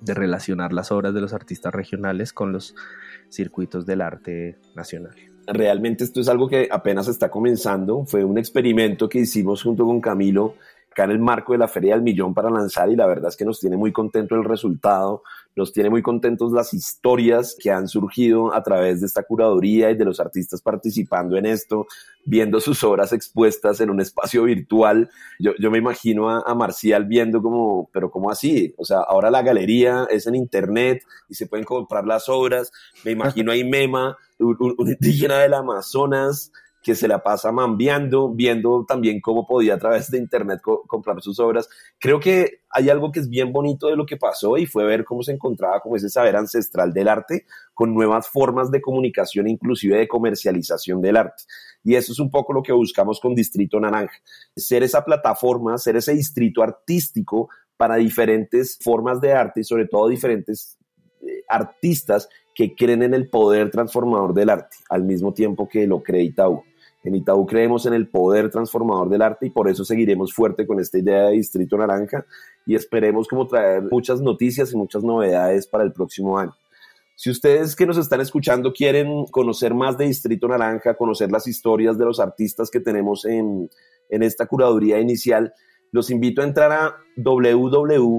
de 0.01 0.15
relacionar 0.15 0.73
las 0.73 0.93
obras 0.93 1.15
de 1.15 1.21
los 1.21 1.33
artistas 1.33 1.73
regionales 1.73 2.33
con 2.33 2.53
los 2.53 2.75
circuitos 3.29 3.87
del 3.87 4.01
arte 4.01 4.59
nacional. 4.75 5.15
Realmente 5.47 6.05
esto 6.05 6.21
es 6.21 6.29
algo 6.29 6.49
que 6.49 6.69
apenas 6.71 7.09
está 7.09 7.31
comenzando, 7.31 8.05
fue 8.07 8.25
un 8.25 8.39
experimento 8.39 9.09
que 9.09 9.21
hicimos 9.21 9.63
junto 9.63 9.85
con 9.85 10.01
Camilo 10.01 10.55
acá 11.01 11.05
en 11.05 11.13
el 11.13 11.19
marco 11.19 11.53
de 11.53 11.59
la 11.59 11.69
Feria 11.69 11.95
del 11.95 12.03
Millón 12.03 12.35
para 12.35 12.51
lanzar 12.51 12.91
y 12.91 12.97
la 12.97 13.07
verdad 13.07 13.29
es 13.29 13.37
que 13.37 13.45
nos 13.45 13.59
tiene 13.59 13.77
muy 13.77 13.93
contento 13.93 14.35
el 14.35 14.45
resultado, 14.45 15.23
nos 15.57 15.73
tiene 15.73 15.89
muy 15.89 16.03
contentos 16.03 16.53
las 16.53 16.75
historias 16.75 17.57
que 17.59 17.71
han 17.71 17.89
surgido 17.89 18.55
a 18.55 18.63
través 18.63 19.01
de 19.01 19.07
esta 19.07 19.23
curaduría 19.23 19.91
y 19.91 19.97
de 19.97 20.05
los 20.05 20.21
artistas 20.21 20.61
participando 20.61 21.37
en 21.37 21.47
esto, 21.47 21.87
viendo 22.25 22.61
sus 22.61 22.85
obras 22.85 23.13
expuestas 23.13 23.81
en 23.81 23.91
un 23.91 24.01
espacio 24.01 24.45
virtual. 24.45 25.11
Yo, 25.39 25.53
yo 25.59 25.71
me 25.71 25.79
imagino 25.79 26.29
a, 26.29 26.43
a 26.47 26.55
Marcial 26.55 27.05
viendo 27.07 27.41
como, 27.43 27.89
pero 27.93 28.11
¿cómo 28.11 28.31
así? 28.31 28.75
O 28.77 28.85
sea, 28.85 28.99
ahora 28.99 29.31
la 29.31 29.43
galería 29.43 30.07
es 30.11 30.27
en 30.27 30.35
internet 30.35 31.03
y 31.29 31.35
se 31.35 31.47
pueden 31.47 31.65
comprar 31.65 32.07
las 32.07 32.29
obras. 32.29 32.73
Me 33.05 33.13
imagino 33.13 33.53
ahí 33.53 33.65
Mema, 33.65 34.17
un, 34.39 34.57
un 34.77 34.89
indígena 34.89 35.39
del 35.39 35.55
Amazonas, 35.55 36.53
que 36.83 36.95
se 36.95 37.09
la 37.09 37.23
pasa 37.23 37.53
mambiando, 37.53 38.31
viendo 38.31 38.85
también 38.87 39.21
cómo 39.21 39.47
podía 39.47 39.75
a 39.75 39.79
través 39.79 40.11
de 40.11 40.19
internet 40.19 40.61
co 40.63 40.83
comprar 40.87 41.21
sus 41.21 41.39
obras. 41.39 41.69
Creo 41.99 42.21
que 42.21 42.61
hay 42.71 42.89
algo 42.89 43.13
que 43.13 43.21
es 43.21 43.29
bien 43.29 43.53
bonito 43.53 43.89
de 43.89 43.97
lo 43.97 44.07
que 44.07 44.17
pasó 44.17 44.57
y 44.57 44.67
fue 44.67 44.85
ver 44.85 45.05
cómo 45.05 45.23
se 45.23 45.33
encontraba 45.33 45.81
como 45.81 45.97
ese 45.97 46.09
saber 46.09 46.37
ancestral 46.37 46.93
del 46.93 47.09
arte 47.09 47.45
con 47.75 47.93
nuevas 47.93 48.29
formas 48.29 48.71
de 48.71 48.81
comunicación, 48.81 49.49
inclusive 49.49 49.99
de 49.99 50.09
comercialización 50.09 51.03
del 51.03 51.17
arte. 51.17 51.45
Y 51.85 51.95
eso 51.95 52.13
es 52.13 52.19
un 52.19 52.31
poco 52.31 52.53
lo 52.53 52.63
que 52.63 52.73
buscamos 52.73 53.21
con 53.21 53.35
Distrito 53.35 53.79
Naranja, 53.81 54.17
ser 54.57 54.83
esa 54.83 55.05
plataforma, 55.05 55.77
ser 55.79 55.97
ese 55.97 56.15
distrito 56.15 56.63
artístico 56.63 57.49
para 57.77 57.97
diferentes 57.97 58.79
formas 58.83 59.21
de 59.21 59.33
arte 59.33 59.61
y 59.61 59.65
sobre 59.65 59.87
todo 59.87 60.09
diferentes 60.09 60.79
eh, 61.23 61.43
artistas 61.49 62.29
que 62.55 62.75
creen 62.75 63.03
en 63.03 63.15
el 63.15 63.29
poder 63.31 63.71
transformador 63.71 64.35
del 64.35 64.51
arte, 64.51 64.77
al 64.91 65.05
mismo 65.05 65.33
tiempo 65.33 65.69
que 65.69 65.87
lo 65.87 66.03
cree 66.03 66.25
Itaú. 66.25 66.63
En 67.03 67.15
Itaú 67.15 67.47
creemos 67.47 67.87
en 67.87 67.95
el 67.95 68.09
poder 68.09 68.51
transformador 68.51 69.09
del 69.09 69.23
arte 69.23 69.47
y 69.47 69.51
por 69.51 69.69
eso 69.69 69.85
seguiremos 69.85 70.35
fuerte 70.35 70.67
con 70.67 70.81
esta 70.81 70.99
idea 70.99 71.27
de 71.27 71.33
Distrito 71.33 71.79
Naranja 71.79 72.27
y 72.67 72.75
esperemos 72.75 73.27
como 73.27 73.47
traer 73.47 73.83
muchas 73.91 74.21
noticias 74.21 74.73
y 74.73 74.77
muchas 74.77 75.03
novedades 75.03 75.67
para 75.67 75.85
el 75.85 75.93
próximo 75.93 76.39
año. 76.39 76.55
Si 77.17 77.31
ustedes 77.31 77.75
que 77.77 77.87
nos 77.87 77.97
están 77.99 78.21
escuchando 78.21 78.73
quieren 78.73 79.27
conocer 79.27 79.75
más 79.75 79.97
de 79.99 80.07
Distrito 80.07 80.49
Naranja, 80.49 80.95
conocer 80.95 81.31
las 81.31 81.47
historias 81.47 81.99
de 81.99 82.05
los 82.05 82.21
artistas 82.21 82.71
que 82.71 82.81
tenemos 82.81 83.25
en, 83.25 83.71
en 84.09 84.23
esta 84.23 84.47
curaduría 84.47 85.01
inicial, 85.01 85.53
los 85.93 86.11
invito 86.11 86.41
a 86.43 86.45
entrar 86.45 86.73
a 86.73 86.97
www.itau.co 87.17 88.11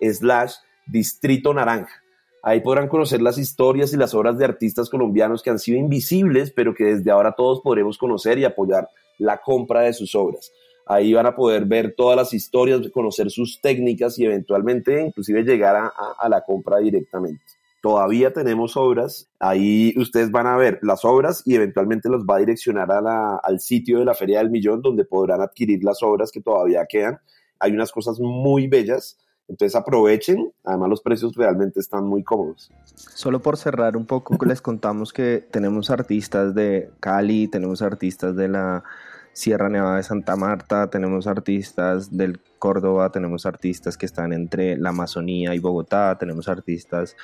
slash 0.00 0.54
Distrito 0.86 1.52
Naranja. 1.52 2.02
Ahí 2.48 2.62
podrán 2.62 2.88
conocer 2.88 3.20
las 3.20 3.36
historias 3.36 3.92
y 3.92 3.98
las 3.98 4.14
obras 4.14 4.38
de 4.38 4.46
artistas 4.46 4.88
colombianos 4.88 5.42
que 5.42 5.50
han 5.50 5.58
sido 5.58 5.76
invisibles, 5.76 6.50
pero 6.50 6.74
que 6.74 6.84
desde 6.84 7.10
ahora 7.10 7.34
todos 7.36 7.60
podremos 7.60 7.98
conocer 7.98 8.38
y 8.38 8.46
apoyar 8.46 8.88
la 9.18 9.36
compra 9.36 9.82
de 9.82 9.92
sus 9.92 10.14
obras. 10.14 10.50
Ahí 10.86 11.12
van 11.12 11.26
a 11.26 11.36
poder 11.36 11.66
ver 11.66 11.92
todas 11.94 12.16
las 12.16 12.32
historias, 12.32 12.80
conocer 12.90 13.30
sus 13.30 13.60
técnicas 13.60 14.18
y 14.18 14.24
eventualmente 14.24 14.98
inclusive 14.98 15.42
llegar 15.42 15.76
a, 15.76 16.28
la 16.30 16.40
compra 16.40 16.78
directamente. 16.78 17.44
Todavía 17.82 18.32
tenemos 18.32 18.78
obras, 18.78 19.28
ahí 19.38 19.92
ustedes 19.98 20.30
van 20.30 20.46
a 20.46 20.56
ver 20.56 20.78
las 20.80 21.04
obras 21.04 21.42
y 21.44 21.54
eventualmente 21.54 22.08
los 22.08 22.24
va 22.24 22.36
a 22.36 22.40
direccionar 22.40 22.88
al 22.90 23.60
sitio 23.60 23.98
de 23.98 24.06
la 24.06 24.14
Feria 24.14 24.38
del 24.38 24.48
Millón 24.48 24.80
donde 24.80 25.04
podrán 25.04 25.42
adquirir 25.42 25.84
las 25.84 26.02
obras 26.02 26.30
que 26.32 26.40
todavía 26.40 26.86
quedan. 26.88 27.18
Hay 27.58 27.72
unas 27.72 27.92
cosas 27.92 28.18
muy 28.18 28.68
bellas 28.68 29.18
entonces 29.48 29.74
aprovechen, 29.74 30.52
además 30.62 30.90
los 30.90 31.00
precios 31.00 31.34
realmente 31.34 31.80
están 31.80 32.04
muy 32.04 32.22
cómodos. 32.22 32.70
Solo 32.94 33.40
por 33.40 33.56
cerrar 33.56 33.96
un 33.96 34.04
poco, 34.04 34.36
les 34.46 34.60
contamos 34.60 35.12
que 35.12 35.46
tenemos 35.50 35.90
artistas 35.90 36.54
de 36.54 36.90
Cali, 37.00 37.48
tenemos 37.48 37.80
artistas 37.80 38.36
de 38.36 38.48
la 38.48 38.84
Sierra 39.32 39.68
Nevada 39.68 39.96
de 39.96 40.02
Santa 40.02 40.36
Marta, 40.36 40.90
tenemos 40.90 41.26
artistas 41.26 42.14
del 42.14 42.40
Córdoba, 42.58 43.10
tenemos 43.10 43.46
artistas 43.46 43.96
que 43.96 44.04
están 44.04 44.32
entre 44.32 44.76
la 44.76 44.90
Amazonía 44.90 45.54
y 45.54 45.60
Bogotá, 45.60 46.18
tenemos 46.18 46.48
artistas 46.48 47.16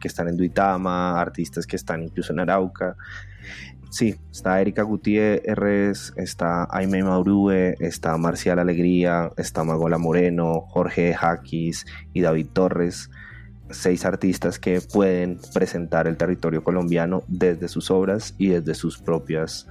que 0.00 0.08
están 0.08 0.28
en 0.28 0.36
Duitama, 0.36 1.20
artistas 1.20 1.66
que 1.66 1.76
están 1.76 2.02
incluso 2.02 2.32
en 2.32 2.40
Arauca. 2.40 2.96
Sí, 3.92 4.14
está 4.30 4.58
Erika 4.58 4.84
Gutiérrez, 4.84 6.14
está 6.16 6.66
Aime 6.70 7.04
Maurue, 7.04 7.76
está 7.78 8.16
Marcial 8.16 8.58
Alegría, 8.58 9.30
está 9.36 9.64
Magola 9.64 9.98
Moreno, 9.98 10.62
Jorge 10.70 11.12
Jaquis 11.12 11.84
y 12.14 12.22
David 12.22 12.46
Torres. 12.54 13.10
Seis 13.68 14.06
artistas 14.06 14.58
que 14.58 14.80
pueden 14.80 15.38
presentar 15.52 16.08
el 16.08 16.16
territorio 16.16 16.64
colombiano 16.64 17.22
desde 17.28 17.68
sus 17.68 17.90
obras 17.90 18.34
y 18.38 18.48
desde 18.48 18.74
sus 18.74 18.96
propias 18.96 19.68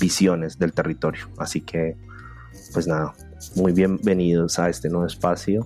visiones 0.00 0.58
del 0.58 0.72
territorio. 0.72 1.30
Así 1.38 1.60
que, 1.60 1.96
pues 2.72 2.88
nada, 2.88 3.14
muy 3.54 3.72
bienvenidos 3.72 4.58
a 4.58 4.68
este 4.68 4.88
nuevo 4.88 5.06
espacio 5.06 5.64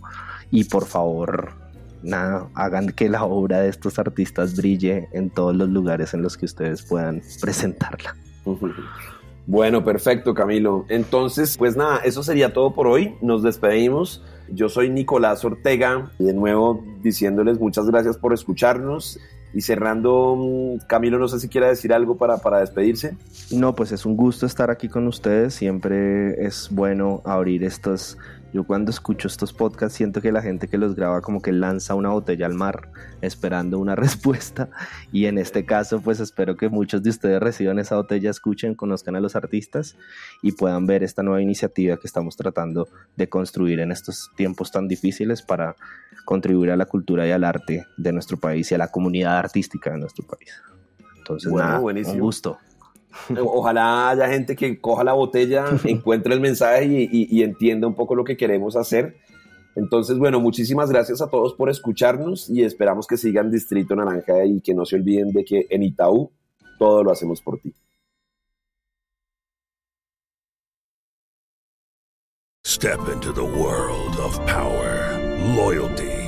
y 0.50 0.64
por 0.64 0.84
favor 0.84 1.54
nada, 2.02 2.48
hagan 2.54 2.90
que 2.90 3.08
la 3.08 3.24
obra 3.24 3.60
de 3.60 3.68
estos 3.68 3.98
artistas 3.98 4.56
brille 4.56 5.08
en 5.12 5.30
todos 5.30 5.54
los 5.54 5.68
lugares 5.68 6.14
en 6.14 6.22
los 6.22 6.36
que 6.36 6.46
ustedes 6.46 6.82
puedan 6.82 7.22
presentarla. 7.40 8.16
Bueno, 9.50 9.82
perfecto, 9.82 10.34
Camilo. 10.34 10.84
Entonces, 10.90 11.56
pues 11.56 11.74
nada, 11.74 12.00
eso 12.04 12.22
sería 12.22 12.52
todo 12.52 12.74
por 12.74 12.86
hoy. 12.86 13.14
Nos 13.22 13.42
despedimos. 13.42 14.22
Yo 14.52 14.68
soy 14.68 14.90
Nicolás 14.90 15.42
Ortega 15.42 16.12
y 16.18 16.24
de 16.24 16.34
nuevo 16.34 16.84
diciéndoles 17.00 17.58
muchas 17.58 17.86
gracias 17.86 18.18
por 18.18 18.34
escucharnos. 18.34 19.18
Y 19.54 19.62
cerrando, 19.62 20.36
Camilo, 20.86 21.18
no 21.18 21.28
sé 21.28 21.40
si 21.40 21.48
quiera 21.48 21.68
decir 21.68 21.94
algo 21.94 22.18
para, 22.18 22.36
para 22.36 22.60
despedirse. 22.60 23.16
No, 23.50 23.74
pues 23.74 23.90
es 23.90 24.04
un 24.04 24.18
gusto 24.18 24.44
estar 24.44 24.70
aquí 24.70 24.86
con 24.90 25.06
ustedes. 25.06 25.54
Siempre 25.54 26.44
es 26.44 26.68
bueno 26.70 27.22
abrir 27.24 27.64
estos 27.64 28.18
yo 28.52 28.64
cuando 28.64 28.90
escucho 28.90 29.28
estos 29.28 29.52
podcasts 29.52 29.96
siento 29.96 30.20
que 30.20 30.32
la 30.32 30.42
gente 30.42 30.68
que 30.68 30.78
los 30.78 30.94
graba 30.94 31.20
como 31.20 31.42
que 31.42 31.52
lanza 31.52 31.94
una 31.94 32.10
botella 32.10 32.46
al 32.46 32.54
mar 32.54 32.90
esperando 33.20 33.78
una 33.78 33.94
respuesta 33.96 34.70
y 35.12 35.26
en 35.26 35.38
este 35.38 35.66
caso 35.66 36.00
pues 36.00 36.20
espero 36.20 36.56
que 36.56 36.68
muchos 36.68 37.02
de 37.02 37.10
ustedes 37.10 37.40
reciban 37.40 37.78
esa 37.78 37.96
botella, 37.96 38.30
escuchen, 38.30 38.74
conozcan 38.74 39.16
a 39.16 39.20
los 39.20 39.36
artistas 39.36 39.96
y 40.42 40.52
puedan 40.52 40.86
ver 40.86 41.02
esta 41.02 41.22
nueva 41.22 41.42
iniciativa 41.42 41.96
que 41.96 42.06
estamos 42.06 42.36
tratando 42.36 42.88
de 43.16 43.28
construir 43.28 43.80
en 43.80 43.92
estos 43.92 44.30
tiempos 44.36 44.72
tan 44.72 44.88
difíciles 44.88 45.42
para 45.42 45.76
contribuir 46.24 46.70
a 46.70 46.76
la 46.76 46.86
cultura 46.86 47.26
y 47.26 47.30
al 47.30 47.44
arte 47.44 47.86
de 47.96 48.12
nuestro 48.12 48.38
país 48.38 48.70
y 48.70 48.74
a 48.74 48.78
la 48.78 48.88
comunidad 48.88 49.38
artística 49.38 49.90
de 49.90 49.98
nuestro 49.98 50.26
país. 50.26 50.62
Entonces, 51.16 51.50
bueno, 51.50 51.68
nada, 51.68 51.80
buenísimo. 51.80 52.14
un 52.14 52.20
gusto. 52.20 52.58
Ojalá 53.42 54.10
haya 54.10 54.28
gente 54.28 54.56
que 54.56 54.80
coja 54.80 55.04
la 55.04 55.12
botella, 55.12 55.66
encuentre 55.84 56.34
el 56.34 56.40
mensaje 56.40 56.86
y, 56.86 57.02
y, 57.10 57.38
y, 57.38 57.42
entienda 57.42 57.86
un 57.86 57.94
poco 57.94 58.14
lo 58.14 58.24
que 58.24 58.36
queremos 58.36 58.76
hacer. 58.76 59.16
Entonces, 59.76 60.18
bueno, 60.18 60.40
muchísimas 60.40 60.90
gracias 60.90 61.22
a 61.22 61.30
todos 61.30 61.54
por 61.54 61.70
escucharnos 61.70 62.50
y 62.50 62.62
esperamos 62.62 63.06
que 63.06 63.16
sigan 63.16 63.50
Distrito 63.50 63.94
Naranja 63.94 64.44
y 64.44 64.60
que 64.60 64.74
no 64.74 64.84
se 64.84 64.96
olviden 64.96 65.32
de 65.32 65.44
que 65.44 65.66
en 65.70 65.82
Itaú 65.84 66.30
todo 66.78 67.04
lo 67.04 67.12
hacemos 67.12 67.40
por 67.40 67.58
ti. 67.60 67.72
Step 72.64 73.00
into 73.08 73.32
the 73.32 73.42
world 73.42 74.20
of 74.20 74.38
power, 74.46 75.18
loyalty, 75.56 76.27